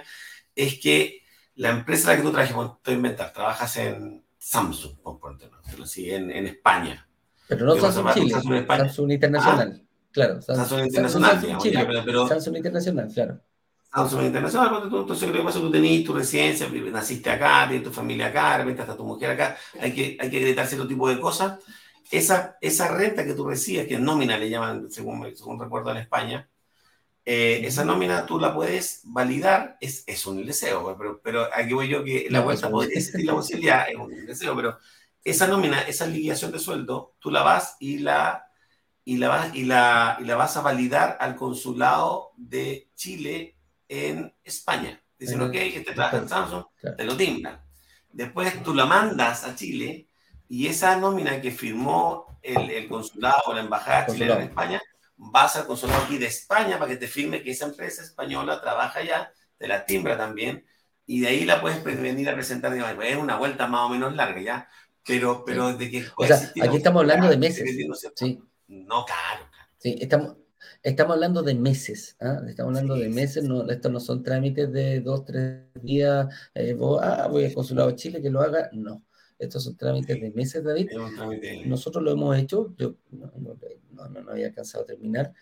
[0.55, 1.21] es que
[1.57, 5.19] la empresa a la que tú trabajas, te voy a inventar, trabajas en Samsung, por
[5.81, 7.07] así, en, en España.
[7.47, 9.81] Pero no Samsung Chile, Samsung, Samsung Internacional.
[9.81, 13.39] Ah, claro, Samsung, Internacional, Samsung, Chile, pero, Samsung Internacional, claro.
[13.91, 17.87] Samsung Internacional, porque tú, entonces lo que pasa tú tenés tu residencia, naciste acá, tienes
[17.87, 21.09] tu familia acá, de hasta tu mujer acá, hay que, hay que acreditar cierto tipo
[21.09, 21.59] de cosas.
[22.11, 25.97] Esa, esa renta que tú recibes, que es nómina, le llaman, según, según recuerdo en
[25.97, 26.47] España,
[27.29, 31.89] eh, esa nómina tú la puedes validar, es, es un deseo, pero, pero aquí voy
[31.89, 34.77] yo que la vuelta podría existir la posibilidad, es un deseo, pero
[35.25, 38.49] esa nómina, esa liquidación de sueldo, tú la vas y la,
[39.03, 43.57] y la, vas, y la, y la vas a validar al consulado de Chile
[43.89, 44.97] en España.
[45.19, 46.63] Dicen, ok, que te trabaja en Samsung,
[46.95, 47.59] te lo timbran.
[48.09, 50.07] Después tú la mandas a Chile
[50.47, 54.81] y esa nómina que firmó el, el consulado o la embajada chilena en España
[55.17, 58.99] vas al consulado aquí de España para que te firme que esa empresa española trabaja
[58.99, 60.65] allá, te la timbra también,
[61.05, 62.71] y de ahí la puedes venir a presentar.
[62.71, 64.69] Digamos, es una vuelta más o menos larga ya,
[65.05, 66.05] pero, pero de que...
[66.15, 67.69] O sea, aquí estamos hablando de meses.
[68.15, 68.39] sí.
[68.67, 70.35] No, claro, Sí, estamos,
[70.83, 72.41] estamos hablando de meses, ¿ah?
[72.47, 77.27] estamos hablando de meses, no, estos no son trámites de dos, tres días, eh, ah,
[77.29, 79.03] voy al consulado de Chile que lo haga, no.
[79.39, 80.89] Estos son trámites de meses, David.
[81.65, 83.31] Nosotros lo hemos hecho, yo no,
[84.09, 85.33] no, había alcanzado a terminar,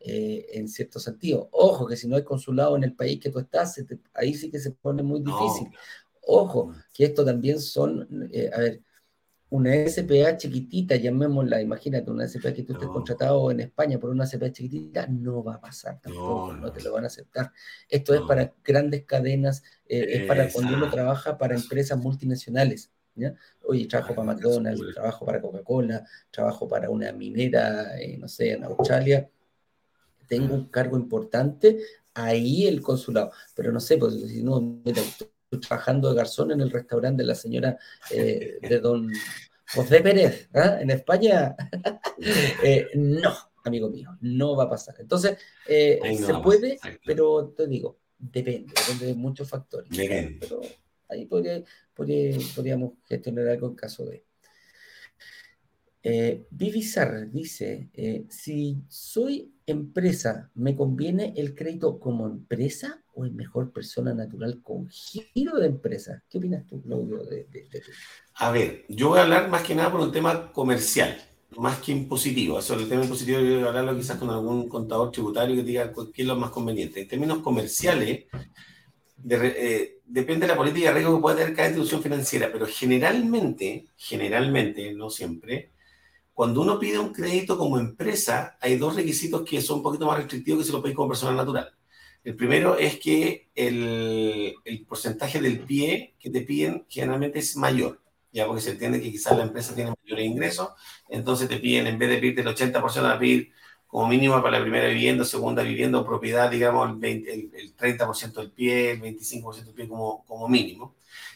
[0.00, 1.48] eh, en cierto sentido.
[1.52, 3.82] Ojo, que si no hay consulado en el país que tú estás,
[4.14, 5.68] ahí sí que se pone muy difícil.
[6.22, 8.80] Ojo, que esto también son, eh, a ver,
[9.50, 14.24] una SPA chiquitita, llamémosla, imagínate, una SPA que tú estés contratado en España por una
[14.24, 17.52] SPA chiquitita, no va a pasar tampoco, no, te lo van a aceptar.
[17.86, 22.90] Esto es para grandes cadenas, eh, es para cuando uno trabaja para empresas multinacionales.
[23.64, 28.64] Oye, trabajo para McDonald's, trabajo para Coca-Cola, trabajo para una minera, eh, no sé, en
[28.64, 29.28] Australia.
[30.26, 31.78] Tengo un cargo importante,
[32.14, 33.32] ahí el consulado.
[33.54, 37.34] Pero no sé, pues si no, estoy trabajando de garzón en el restaurante de la
[37.34, 37.78] señora
[38.10, 39.10] eh, de don
[39.74, 40.78] José Pérez, ¿ah?
[40.80, 41.54] en España.
[42.62, 43.34] Eh, no,
[43.64, 44.94] amigo mío, no va a pasar.
[45.00, 49.88] Entonces, se puede, pero te digo, depende, depende de muchos factores.
[49.90, 50.60] Pero
[51.12, 51.62] ahí podría,
[51.94, 54.24] podríamos gestionar algo en caso de.
[56.04, 63.72] Eh, dice, eh, si soy empresa, ¿me conviene el crédito como empresa o es mejor
[63.72, 66.24] persona natural con giro de empresa?
[66.28, 67.18] ¿Qué opinas tú, Claudio?
[67.24, 67.46] De,
[68.34, 71.16] A ver, yo voy a hablar más que nada por un tema comercial,
[71.56, 72.60] más que impositivo.
[72.60, 75.92] Sobre el tema impositivo yo voy a hablarlo quizás con algún contador tributario que diga
[76.12, 77.02] qué es lo más conveniente.
[77.02, 78.26] En términos comerciales,
[79.28, 83.86] eh, depende de la política de riesgo que puede tener cada institución financiera, pero generalmente,
[83.96, 85.72] generalmente, no siempre,
[86.34, 90.18] cuando uno pide un crédito como empresa, hay dos requisitos que son un poquito más
[90.18, 91.72] restrictivos que si lo pedís como persona natural.
[92.24, 98.02] El primero es que el, el, porcentaje del pie que te piden generalmente es mayor,
[98.32, 100.68] ya porque se entiende que quizás la empresa tiene mayores ingresos,
[101.08, 103.52] entonces te piden, en vez de pedirte el 80%, a pedir
[103.92, 108.32] como mínimo para la primera vivienda, segunda vivienda o propiedad, digamos, el, 20, el, 30%
[108.32, 110.94] del pie, el 25% del pie como, como mínimo.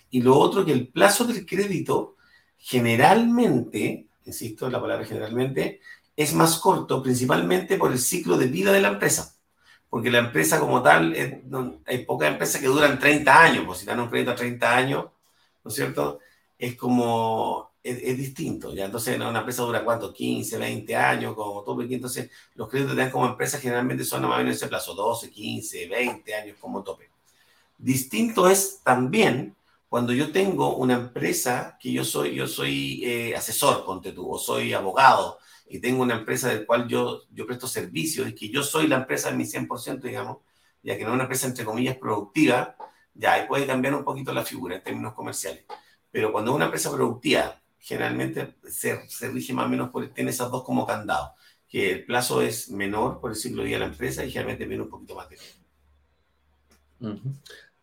[0.08, 2.16] Y lo otro, que el plazo del crédito
[2.56, 5.82] generalmente, insisto en la palabra generalmente,
[6.16, 9.36] es más corto, principalmente por el ciclo de vida de la empresa.
[9.90, 11.14] Porque la empresa como tal,
[11.84, 15.04] hay pocas empresas que duran 30 años, pues si dan un crédito a 30 años,
[15.62, 16.20] ¿no es cierto?
[16.58, 18.74] Es como es, distinto.
[18.74, 18.86] ¿ya?
[18.86, 21.84] Entonces, una empresa dura cuánto, 15, 20 años, como tope.
[21.92, 25.88] Entonces, los créditos dan como empresa generalmente son más o menos ese plazo, 12, 15,
[25.88, 27.10] 20 años como tope.
[27.78, 29.54] Distinto es también
[29.88, 34.38] cuando yo tengo una empresa que yo soy, yo soy eh, asesor, ponte tú, o
[34.38, 38.62] soy abogado, y tengo una empresa del cual yo, yo presto servicios, y que yo
[38.62, 40.38] soy la empresa en mi 100%, digamos,
[40.82, 42.76] ya que no es una empresa, entre comillas, productiva,
[43.14, 45.64] ya ahí puede cambiar un poquito la figura en términos comerciales.
[46.10, 50.50] Pero cuando es una empresa productiva, generalmente se, rige más o menos por, tiene esas
[50.50, 51.34] dos como candado,
[51.68, 54.66] que el plazo es menor por el ciclo de vida de la empresa y generalmente
[54.66, 55.36] viene un poquito más de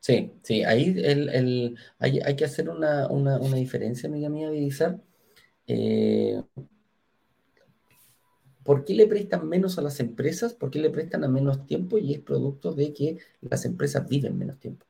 [0.01, 4.49] Sí, sí, ahí el, el, hay, hay, que hacer una, una, una, diferencia, amiga mía,
[4.49, 4.99] Vidizar.
[5.68, 6.43] Eh,
[8.66, 10.54] ¿Por qué le prestan menos a las empresas?
[10.54, 11.97] ¿Por qué le prestan a menos tiempo?
[11.97, 14.86] Y es producto de que las empresas viven menos tiempo.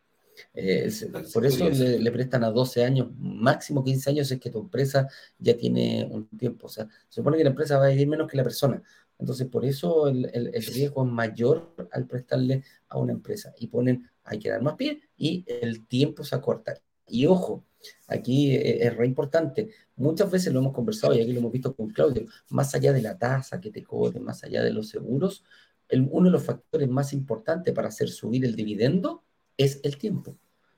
[0.54, 0.92] Eh,
[1.34, 5.08] por eso le, prestan a 12 años, máximo 15 años es que tu empresa
[5.38, 6.68] ya tiene un tiempo.
[6.68, 8.82] O sea, se supone que la empresa va a vivir menos que la persona.
[9.20, 13.54] Entonces, por eso el, riesgo es mayor al prestarle a una empresa.
[13.58, 16.76] Y ponen, hay que dar más pie y el tiempo se acorta.
[17.08, 17.66] Y ojo,
[18.08, 19.70] aquí e, es re importante.
[19.96, 22.26] Muchas veces lo hemos conversado y aquí lo hemos visto con Claudio.
[22.50, 25.44] Más allá de la tasa que te cobre, más allá de los seguros,
[25.92, 29.24] uno de los factores más importantes para hacer subir el dividendo
[29.58, 30.36] es el tiempo.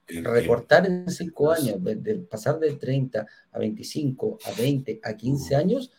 [0.07, 5.91] Recortar en cinco años, de, pasar de 30 a 25, a 20, a 15 años,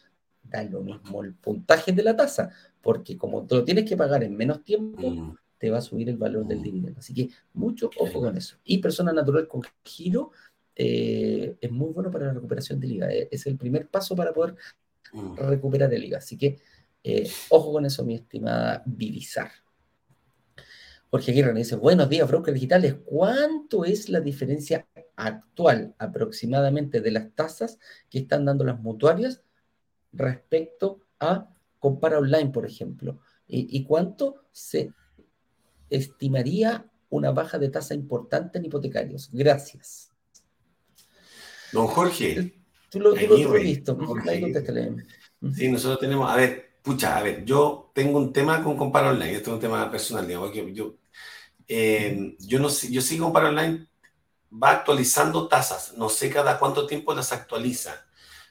[0.45, 2.51] da lo mismo el puntaje de la tasa,
[2.81, 6.17] porque como te lo tienes que pagar en menos tiempo, te va a subir el
[6.17, 7.01] valor del dividendo.
[7.01, 8.59] Así que mucho ojo con eso.
[8.65, 10.31] Y persona natural con giro
[10.75, 13.13] eh, es muy bueno para la recuperación de liga.
[13.13, 14.55] Eh, es el primer paso para poder
[15.37, 16.19] recuperar el liga.
[16.19, 16.59] Así que
[17.03, 19.51] eh, ojo con eso, mi estimada Vilizar.
[21.17, 22.95] Jorge Aguirre me dice, buenos días, brokers digitales.
[23.07, 24.87] ¿Cuánto es la diferencia
[25.17, 27.79] actual aproximadamente de las tasas
[28.11, 29.43] que están dando las mutuarias
[30.13, 31.49] respecto a
[31.79, 33.19] Compara Online, por ejemplo?
[33.49, 34.93] ¿Y, cuánto se
[35.89, 39.31] estimaría una baja de tasa importante en hipotecarios?
[39.33, 40.11] Gracias.
[41.73, 42.61] Don Jorge.
[42.91, 43.99] Tú lo, has visto.
[45.55, 49.37] Sí, nosotros tenemos, a ver, pucha, a ver, yo tengo un tema con Compara Online,
[49.37, 50.97] esto es un tema personal, digamos, que yo,
[51.69, 53.87] eh, yo no sé, yo sí Compara Online
[54.53, 58.07] va actualizando tasas, no sé cada cuánto tiempo las actualiza,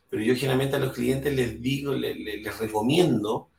[0.10, 3.50] pero yo generalmente a los clientes les digo, les, recomiendo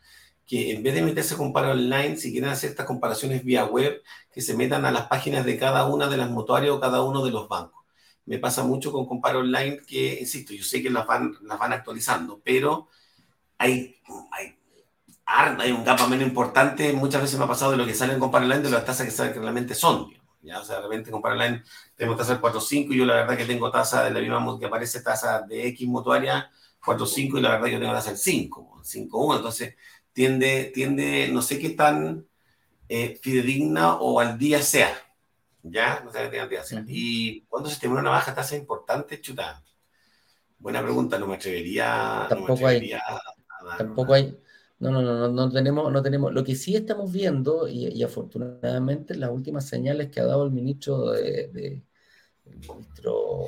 [0.47, 4.03] que en vez de meterse a Compara Online, si quieren hacer estas comparaciones vía web,
[4.33, 7.25] que se metan a las páginas de cada una de las mutuarias o cada uno
[7.25, 7.85] de los bancos.
[8.27, 11.73] Me pasa mucho con Compara Online que, insisto, yo sé que las van, las van
[11.73, 12.89] actualizando, pero
[13.59, 13.97] hay,
[14.33, 14.56] hay
[15.27, 16.93] hay un gap menos importante.
[16.93, 19.07] Muchas veces me ha pasado de lo que sale en Compare Online de las tasas
[19.07, 20.11] que salen que realmente son.
[20.43, 20.61] ¿ya?
[20.61, 21.63] O sea, de repente Online
[21.97, 24.67] tenemos tasa del 4.5 y yo la verdad que tengo tasa de la misma que
[24.67, 26.51] aparece tasa de X mutuaria
[26.85, 29.37] 4.5 y la verdad que yo tengo tasa del 5, 5.1.
[29.37, 29.75] Entonces
[30.13, 32.27] tiende, tiende, no sé qué tan
[32.89, 34.95] eh, fidedigna o al día sea.
[35.63, 36.01] ¿Ya?
[36.05, 36.85] No sé qué día sea.
[36.87, 39.63] Y cuando se estimula una baja tasa importante, chuta.
[40.59, 42.27] Buena pregunta, no me atrevería.
[42.29, 42.93] Tampoco hay.
[43.77, 44.39] tampoco hay
[44.79, 46.33] no, no, no, no, tenemos, no tenemos.
[46.33, 51.13] Lo que sí estamos viendo, y, afortunadamente las últimas señales que ha dado el ministro
[51.13, 51.83] de,
[52.45, 53.47] el ministro,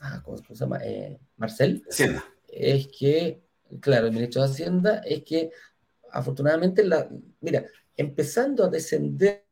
[0.00, 0.78] ah, ¿cómo se llama?
[0.82, 2.24] Eh, Marcel, Hacienda.
[2.48, 3.42] es que,
[3.80, 5.50] claro, el ministro de Hacienda, es que
[6.10, 7.08] afortunadamente, la,
[7.40, 9.44] mira, empezando a descender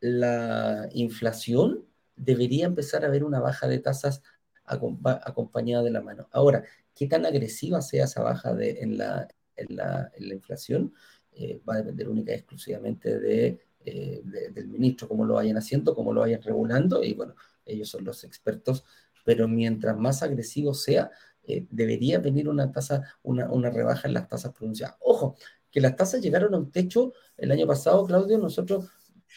[0.00, 1.86] la inflación,
[2.16, 4.22] debería empezar a haber una baja de tasas
[4.64, 6.28] acompañada de la mano.
[6.32, 9.28] Ahora, ¿qué tan agresiva sea esa baja de, en, la,
[9.60, 10.94] en la, inflación
[11.32, 15.94] eh, va a depender única y exclusivamente eh, de, del ministro, cómo lo vayan haciendo,
[15.94, 17.34] cómo lo vayan regulando, y bueno,
[17.64, 18.84] ellos son los expertos,
[19.24, 21.10] pero mientras más agresivo sea,
[21.42, 24.96] eh, debería venir una tasa, una, una rebaja en las tasas pronunciadas.
[25.00, 25.36] Ojo,
[25.70, 28.88] que las tasas llegaron a un techo el año pasado, Claudio, nosotros,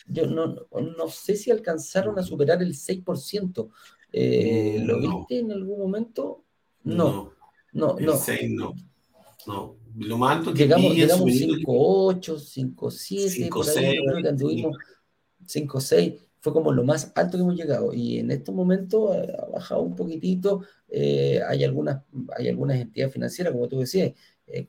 [0.08, 3.70] yo no, no sé si alcanzaron a superar el 6%.
[4.86, 6.44] ¿Lo viste en algún momento?
[6.84, 7.34] No,
[7.72, 8.20] no, no.
[8.50, 8.74] no.
[9.48, 9.83] no.
[9.96, 14.78] Lo más alto que llegamos, llegamos 5.8, 5.7, por ahí creo que anduvimos
[15.46, 17.94] 5.6, fue como lo más alto que hemos llegado.
[17.94, 20.64] Y en estos momentos ha bajado un poquitito.
[20.90, 22.04] Eh, hay, algunas,
[22.36, 24.14] hay algunas entidades financieras, como tú decías,
[24.48, 24.68] eh,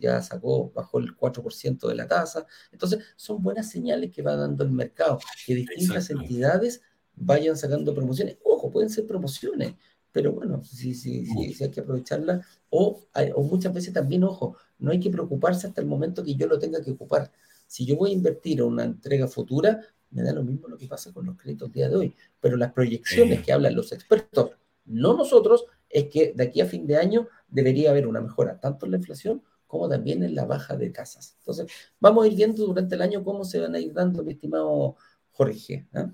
[0.00, 2.46] ya sacó, bajó el 4% de la tasa.
[2.72, 6.82] Entonces, son buenas señales que va dando el mercado, que distintas entidades
[7.14, 8.38] vayan sacando promociones.
[8.44, 9.74] Ojo, pueden ser promociones,
[10.18, 12.44] pero bueno, sí, sí, sí, sí hay que aprovecharla.
[12.70, 13.04] O,
[13.36, 16.58] o, muchas veces también, ojo, no hay que preocuparse hasta el momento que yo lo
[16.58, 17.30] tenga que ocupar.
[17.68, 20.88] Si yo voy a invertir en una entrega futura, me da lo mismo lo que
[20.88, 22.16] pasa con los créditos día de hoy.
[22.40, 24.50] Pero las proyecciones que hablan los expertos,
[24.86, 28.86] no nosotros, es que de aquí a fin de año debería haber una mejora tanto
[28.86, 31.36] en la inflación como también en la baja de tasas.
[31.38, 34.32] Entonces, vamos a ir viendo durante el año cómo se van a ir dando, mi
[34.32, 34.96] estimado
[35.30, 35.86] Jorge.
[35.94, 36.06] ¿eh?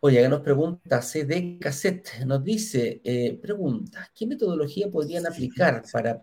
[0.00, 6.22] Oye, acá nos pregunta CD Cassette, nos dice, eh, pregunta, ¿qué metodología podrían aplicar para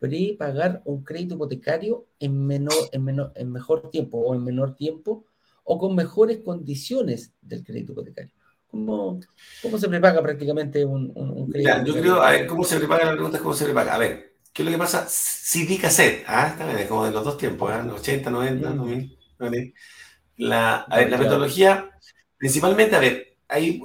[0.00, 5.26] prepagar un crédito hipotecario en, menor, en, menor, en mejor tiempo o en menor tiempo
[5.62, 8.34] o con mejores condiciones del crédito hipotecario?
[8.66, 9.20] ¿Cómo,
[9.62, 11.84] cómo se prepaga prácticamente un, un, crédito?
[11.84, 13.04] yo creo, a ver, ¿cómo se prepaga?
[13.04, 13.94] La pregunta es cómo se prepaga.
[13.94, 15.06] A ver, ¿qué es lo que pasa?
[15.08, 17.88] CD cassette, ah, bien, como de los dos tiempos, ¿eh?
[17.88, 19.74] 80, 90, 2000, 2000.
[20.38, 21.87] La, a ver, la metodología
[22.38, 23.82] Principalmente, a ver, hay,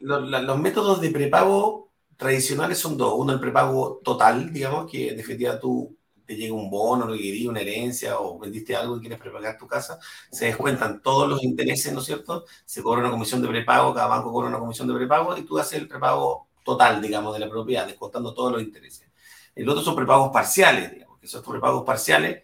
[0.00, 3.14] los, métodos de prepago tradicionales son dos.
[3.16, 7.60] Uno, el prepago total, digamos, que en definitiva tú te llega un bono, requerí una
[7.60, 9.98] herencia o vendiste algo y quieres prepagar tu casa,
[10.30, 12.44] se descuentan todos los intereses, ¿no es cierto?
[12.64, 15.58] Se cobra una comisión de prepago, cada banco cobra una comisión de prepago y tú
[15.58, 19.08] haces el prepago total, digamos, de la propiedad, descontando todos los intereses.
[19.54, 22.42] El otro son prepagos parciales, digamos, que esos prepagos parciales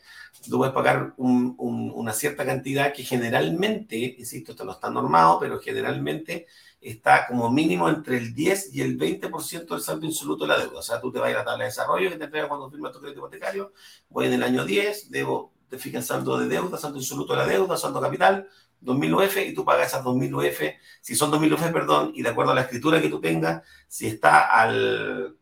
[0.51, 6.47] tú puedes pagar una cierta cantidad que generalmente, insisto, esto no está normado, pero generalmente
[6.80, 10.80] está como mínimo entre el 10 y el 20% del saldo insoluto de la deuda.
[10.80, 12.93] O sea, tú te vas a la tabla de desarrollo que te entrega cuando firmas
[12.93, 13.72] tu crédito hipotecario,
[14.09, 17.47] voy en el año 10, debo, te fijas saldo de deuda, saldo insoluto de la
[17.47, 18.49] deuda, saldo capital,
[18.80, 20.61] 2000 UF y tú pagas esas 2000 UF,
[21.01, 24.09] si son 2000 UF, perdón, y de acuerdo a la escritura que tú tengas, si
[24.09, 25.36] está al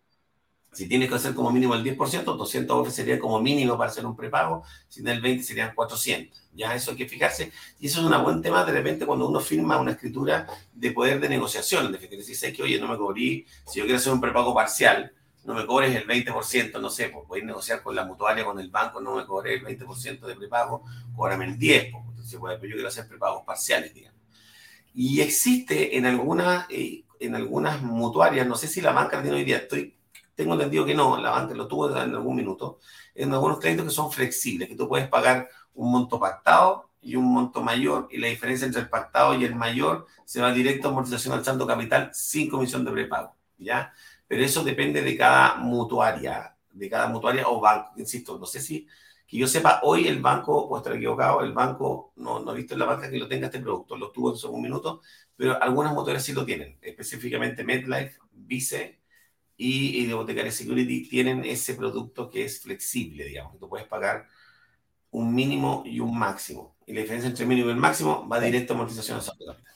[0.72, 4.06] si tienes que hacer como mínimo el 10%, 200 UF sería como mínimo para hacer
[4.06, 6.40] un prepago, si el 20 serían 400.
[6.54, 7.50] Ya eso hay que fijarse.
[7.80, 11.20] Y eso es un buen tema de repente cuando uno firma una escritura de poder
[11.20, 11.90] de negociación.
[11.90, 15.12] De que sé que, oye, no me cobrí, si yo quiero hacer un prepago parcial,
[15.44, 18.60] no me cobres el 20%, no sé, pues voy a negociar con la mutuaria, con
[18.60, 20.84] el banco, no me cobré el 20% de prepago,
[21.16, 21.90] cóbrame el 10%.
[21.90, 24.20] Pues, entonces, yo quiero hacer prepagos parciales, digamos.
[24.94, 29.44] Y existe en algunas, eh, en algunas mutuarias, no sé si la banca tiene hoy
[29.44, 29.94] día, estoy
[30.40, 32.78] tengo entendido que no, la lo tuvo en algún minuto,
[33.14, 37.30] en algunos créditos que son flexibles, que tú puedes pagar un monto pactado y un
[37.30, 40.90] monto mayor, y la diferencia entre el pactado y el mayor se va directo a
[40.92, 43.92] amortización al saldo capital sin comisión de prepago, ¿ya?
[44.26, 48.86] Pero eso depende de cada mutuaria, de cada mutuaria o banco, insisto, no sé si,
[49.26, 52.72] que yo sepa, hoy el banco, puede estar equivocado, el banco, no, no he visto
[52.72, 55.02] en la banca que lo tenga este producto, lo tuvo en un minuto,
[55.36, 58.99] pero algunas mutuarias sí lo tienen, específicamente MedLife, Vice,
[59.60, 64.26] y, Hipotecaria Security tienen ese producto que es flexible, digamos, que tú puedes pagar
[65.10, 66.76] un mínimo y un máximo.
[66.86, 69.44] Y la diferencia entre el mínimo y el máximo va directo a amortización a saldo
[69.46, 69.74] capital.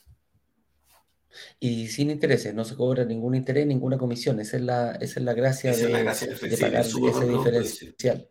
[1.61, 4.41] Y sin intereses, no se cobra ningún interés, ninguna comisión.
[4.41, 8.28] Esa es la, esa es la gracia, de, de, pagar ese diferencial.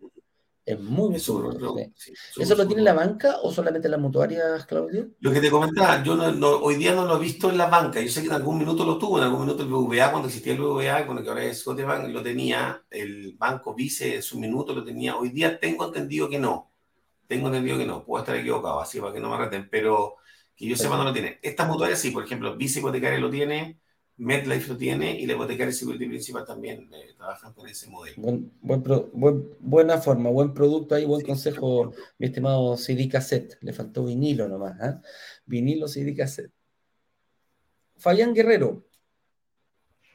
[0.66, 1.52] Es muy Eso,
[2.38, 5.10] ¿Eso lo tiene la banca o solamente las mutuarias, Claudio?
[5.20, 8.00] Lo que te comentaba, yo no, hoy día no lo he visto en la banca.
[8.00, 10.54] Yo sé que en algún minuto lo tuvo, en algún minuto el BVA, cuando existía
[10.54, 14.40] el BVA, con el que ahora es Scotiabank, lo tenía, el banco Vice en su
[14.40, 15.18] minuto lo tenía.
[15.18, 16.72] Hoy día tengo entendido que no.
[17.28, 18.06] Tengo entendido que no.
[18.06, 20.16] Puedo estar equivocado, así para que no me reten, pero
[20.56, 21.40] que yo sepa no lo tiene.
[21.42, 23.80] Estas mutuarias sí, por ejemplo, Vice Hipotecaria lo tiene,
[24.18, 28.16] MedLife lo tiene y la hipotecaria Security Principal también eh, trabajan con ese modelo.
[28.62, 33.58] Buen, buena forma, buen producto ahí, buen consejo, mi estimado CD Cassette.
[33.62, 35.00] Le faltó vinilo nomás, ¿eh?
[35.46, 36.52] Vinilo CD Cassette.
[37.98, 38.86] Fabián Guerrero.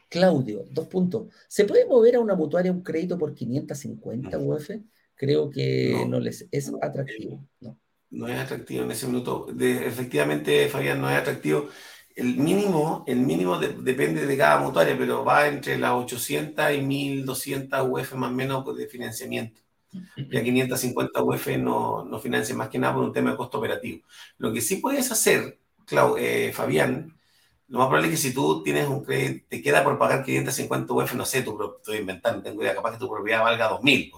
[0.09, 1.33] Claudio, dos puntos.
[1.49, 4.71] ¿Se puede mover a una mutuaria un crédito por 550 UF?
[5.15, 7.47] Creo que no, les es atractivo.
[7.61, 7.79] No.
[8.11, 9.49] no es atractivo en ese minuto.
[9.59, 11.69] efectivamente, Fabián, no es atractivo
[12.19, 17.89] el mínimo, el mínimo depende de cada mutuaria, pero va entre las 800 y 1200
[17.89, 19.61] UF más o menos de financiamiento.
[20.17, 24.05] Ya 550 UF no, no financia más que nada por un tema de costo operativo.
[24.39, 25.61] Lo que sí puedes hacer,
[26.19, 27.17] eh, Fabián,
[27.69, 30.93] lo más probable es que si tú tienes un crédito, te queda por pagar 550
[30.93, 34.13] UF, no sé, tu, estoy inventando, tengo idea, capaz que tu propiedad valga 2000.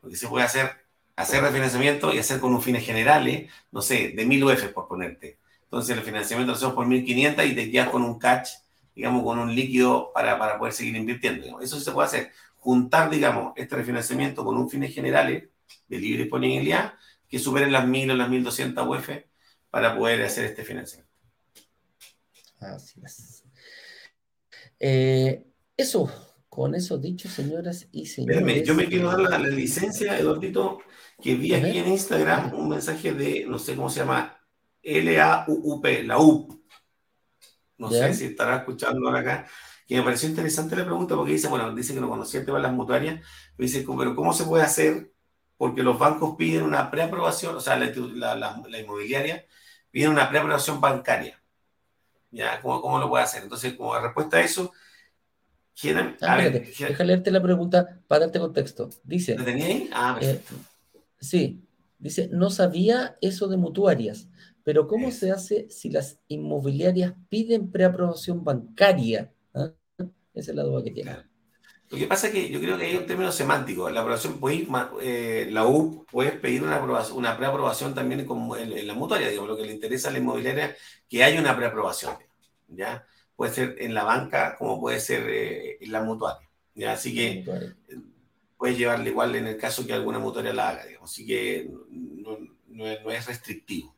[0.00, 0.70] Lo que se puede hacer,
[1.16, 5.38] hacer refinanciamiento y hacer con un fines generales, no sé, de 1000 UF por ponerte
[5.74, 8.48] entonces el financiamiento lo hacemos por 1.500 y te quedas con un catch,
[8.94, 11.60] digamos, con un líquido para, para poder seguir invirtiendo.
[11.60, 12.30] Eso sí se puede hacer.
[12.54, 15.48] Juntar, digamos, este refinanciamiento con un fines generales
[15.88, 16.94] de libre disponibilidad
[17.28, 19.10] que superen las 1.000 o las 1.200 UF
[19.68, 21.12] para poder hacer este financiamiento.
[22.60, 23.42] Así es.
[24.78, 25.44] Eh,
[25.76, 26.08] eso,
[26.48, 28.64] con eso dicho, señoras y señores.
[28.64, 30.78] yo me quiero dar la, licencia, Eduardito,
[31.20, 34.33] que vi aquí en Instagram un mensaje de, no sé cómo se llama,
[34.84, 36.64] L-A-U-U-P, la U.
[37.78, 39.46] No sé si estará escuchando ahora acá.
[39.86, 42.58] Que me pareció interesante la pregunta porque dice, bueno, dice que no conocía el tema
[42.58, 43.20] de las mutuarias,
[43.56, 45.12] pero dice, pero ¿cómo se puede hacer?
[45.56, 49.44] Porque los bancos piden una preaprobación, o sea, la, la, inmobiliaria
[49.90, 51.40] pide una preaprobación bancaria.
[52.30, 52.60] ¿Ya?
[52.60, 53.42] ¿Cómo, ¿Cómo, lo puede hacer?
[53.42, 54.72] Entonces, como respuesta a eso,
[55.78, 58.90] ¿quieren, ah, déjame leerte la pregunta para darte contexto.
[59.04, 59.36] Dice.
[59.36, 59.90] ¿Lo tenía ahí?
[59.92, 60.40] Ah, eh,
[61.20, 61.64] sí.
[61.98, 64.28] Dice, no sabía eso de mutuarias.
[64.64, 69.30] Pero ¿cómo se hace si las inmobiliarias piden preaprobación bancaria?
[69.52, 69.72] ¿Ah?
[70.32, 71.16] Esa es la duda que tiene.
[71.90, 73.88] Lo que pasa es que yo creo que hay un término semántico.
[73.90, 74.40] La aprobación,
[75.02, 76.80] eh, la U puede pedir una,
[77.12, 79.28] una preaprobación también en, la mutuaria.
[79.28, 80.74] Digamos, lo que le interesa a la inmobiliaria
[81.08, 82.14] que haya una preaprobación.
[82.68, 83.06] ¿ya?
[83.36, 86.48] Puede ser en la banca como puede ser eh, en la mutuaria.
[86.74, 86.92] ¿ya?
[86.94, 87.74] Así que eh,
[88.56, 90.86] puede llevarle igual en el caso que alguna mutuaria la haga.
[90.86, 91.10] Digamos.
[91.12, 91.70] Así que
[92.66, 93.94] no es restrictivo.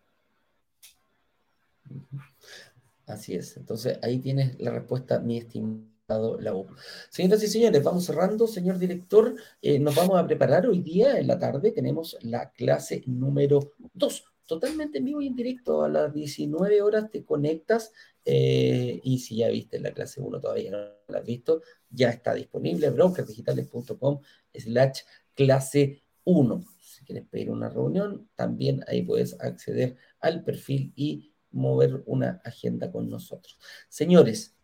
[3.06, 3.56] Así es.
[3.56, 5.96] Entonces ahí tienes la respuesta, mi estimado
[6.40, 6.66] la U.
[7.10, 8.46] Señoras y señores, vamos cerrando.
[8.46, 11.72] Señor director, eh, nos vamos a preparar hoy día en la tarde.
[11.72, 15.82] Tenemos la clase número 2, totalmente en vivo y en directo.
[15.82, 17.92] A las 19 horas te conectas
[18.24, 20.78] eh, y si ya viste la clase 1, todavía no
[21.08, 24.20] la has visto, ya está disponible brokersdigitales.com
[24.54, 25.00] slash
[25.34, 26.64] clase 1.
[26.80, 32.90] Si quieres pedir una reunión, también ahí puedes acceder al perfil y mover una agenda
[32.90, 33.58] con nosotros.
[33.88, 34.56] Señores,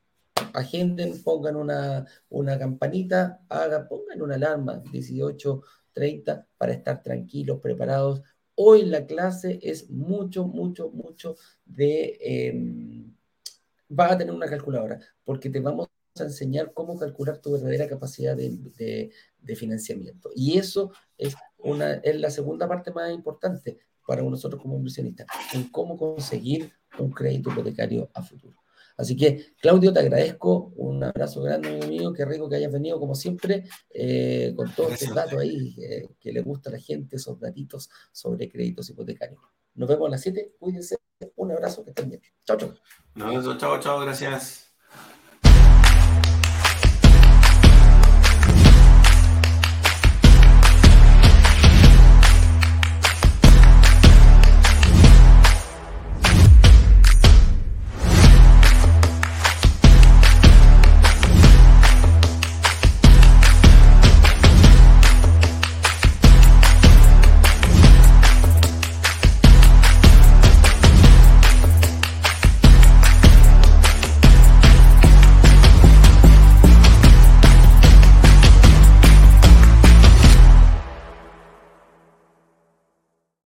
[0.52, 8.22] agenden, pongan una, una campanita, hagan, pongan una alarma 18.30 para estar tranquilos, preparados.
[8.54, 12.18] Hoy la clase es mucho, mucho, mucho de...
[12.20, 13.04] Eh,
[13.98, 19.10] a tener una calculadora, porque te vamos a enseñar cómo calcular tu verdadera capacidad de,
[19.38, 20.30] de, financiamiento.
[20.34, 25.68] Y eso es, una, es la segunda parte más importante para nosotros como inversionistas, en
[25.68, 28.62] cómo conseguir un crédito hipotecario a futuro.
[28.96, 30.72] Así que, Claudio, te agradezco.
[30.76, 32.12] Un abrazo grande, amigo mío.
[32.12, 36.32] Qué rico que hayas venido, como siempre, eh, con todos estos datos ahí eh, que
[36.32, 39.40] le gusta a la gente, esos datitos sobre créditos hipotecarios.
[39.74, 40.54] Nos vemos a las 7.
[40.58, 40.96] Cuídense.
[41.36, 42.22] Un abrazo, que estén bien.
[42.44, 42.74] Chao, chao.
[43.14, 43.58] Nos vemos.
[43.58, 44.00] Chao, chao.
[44.00, 44.71] Gracias.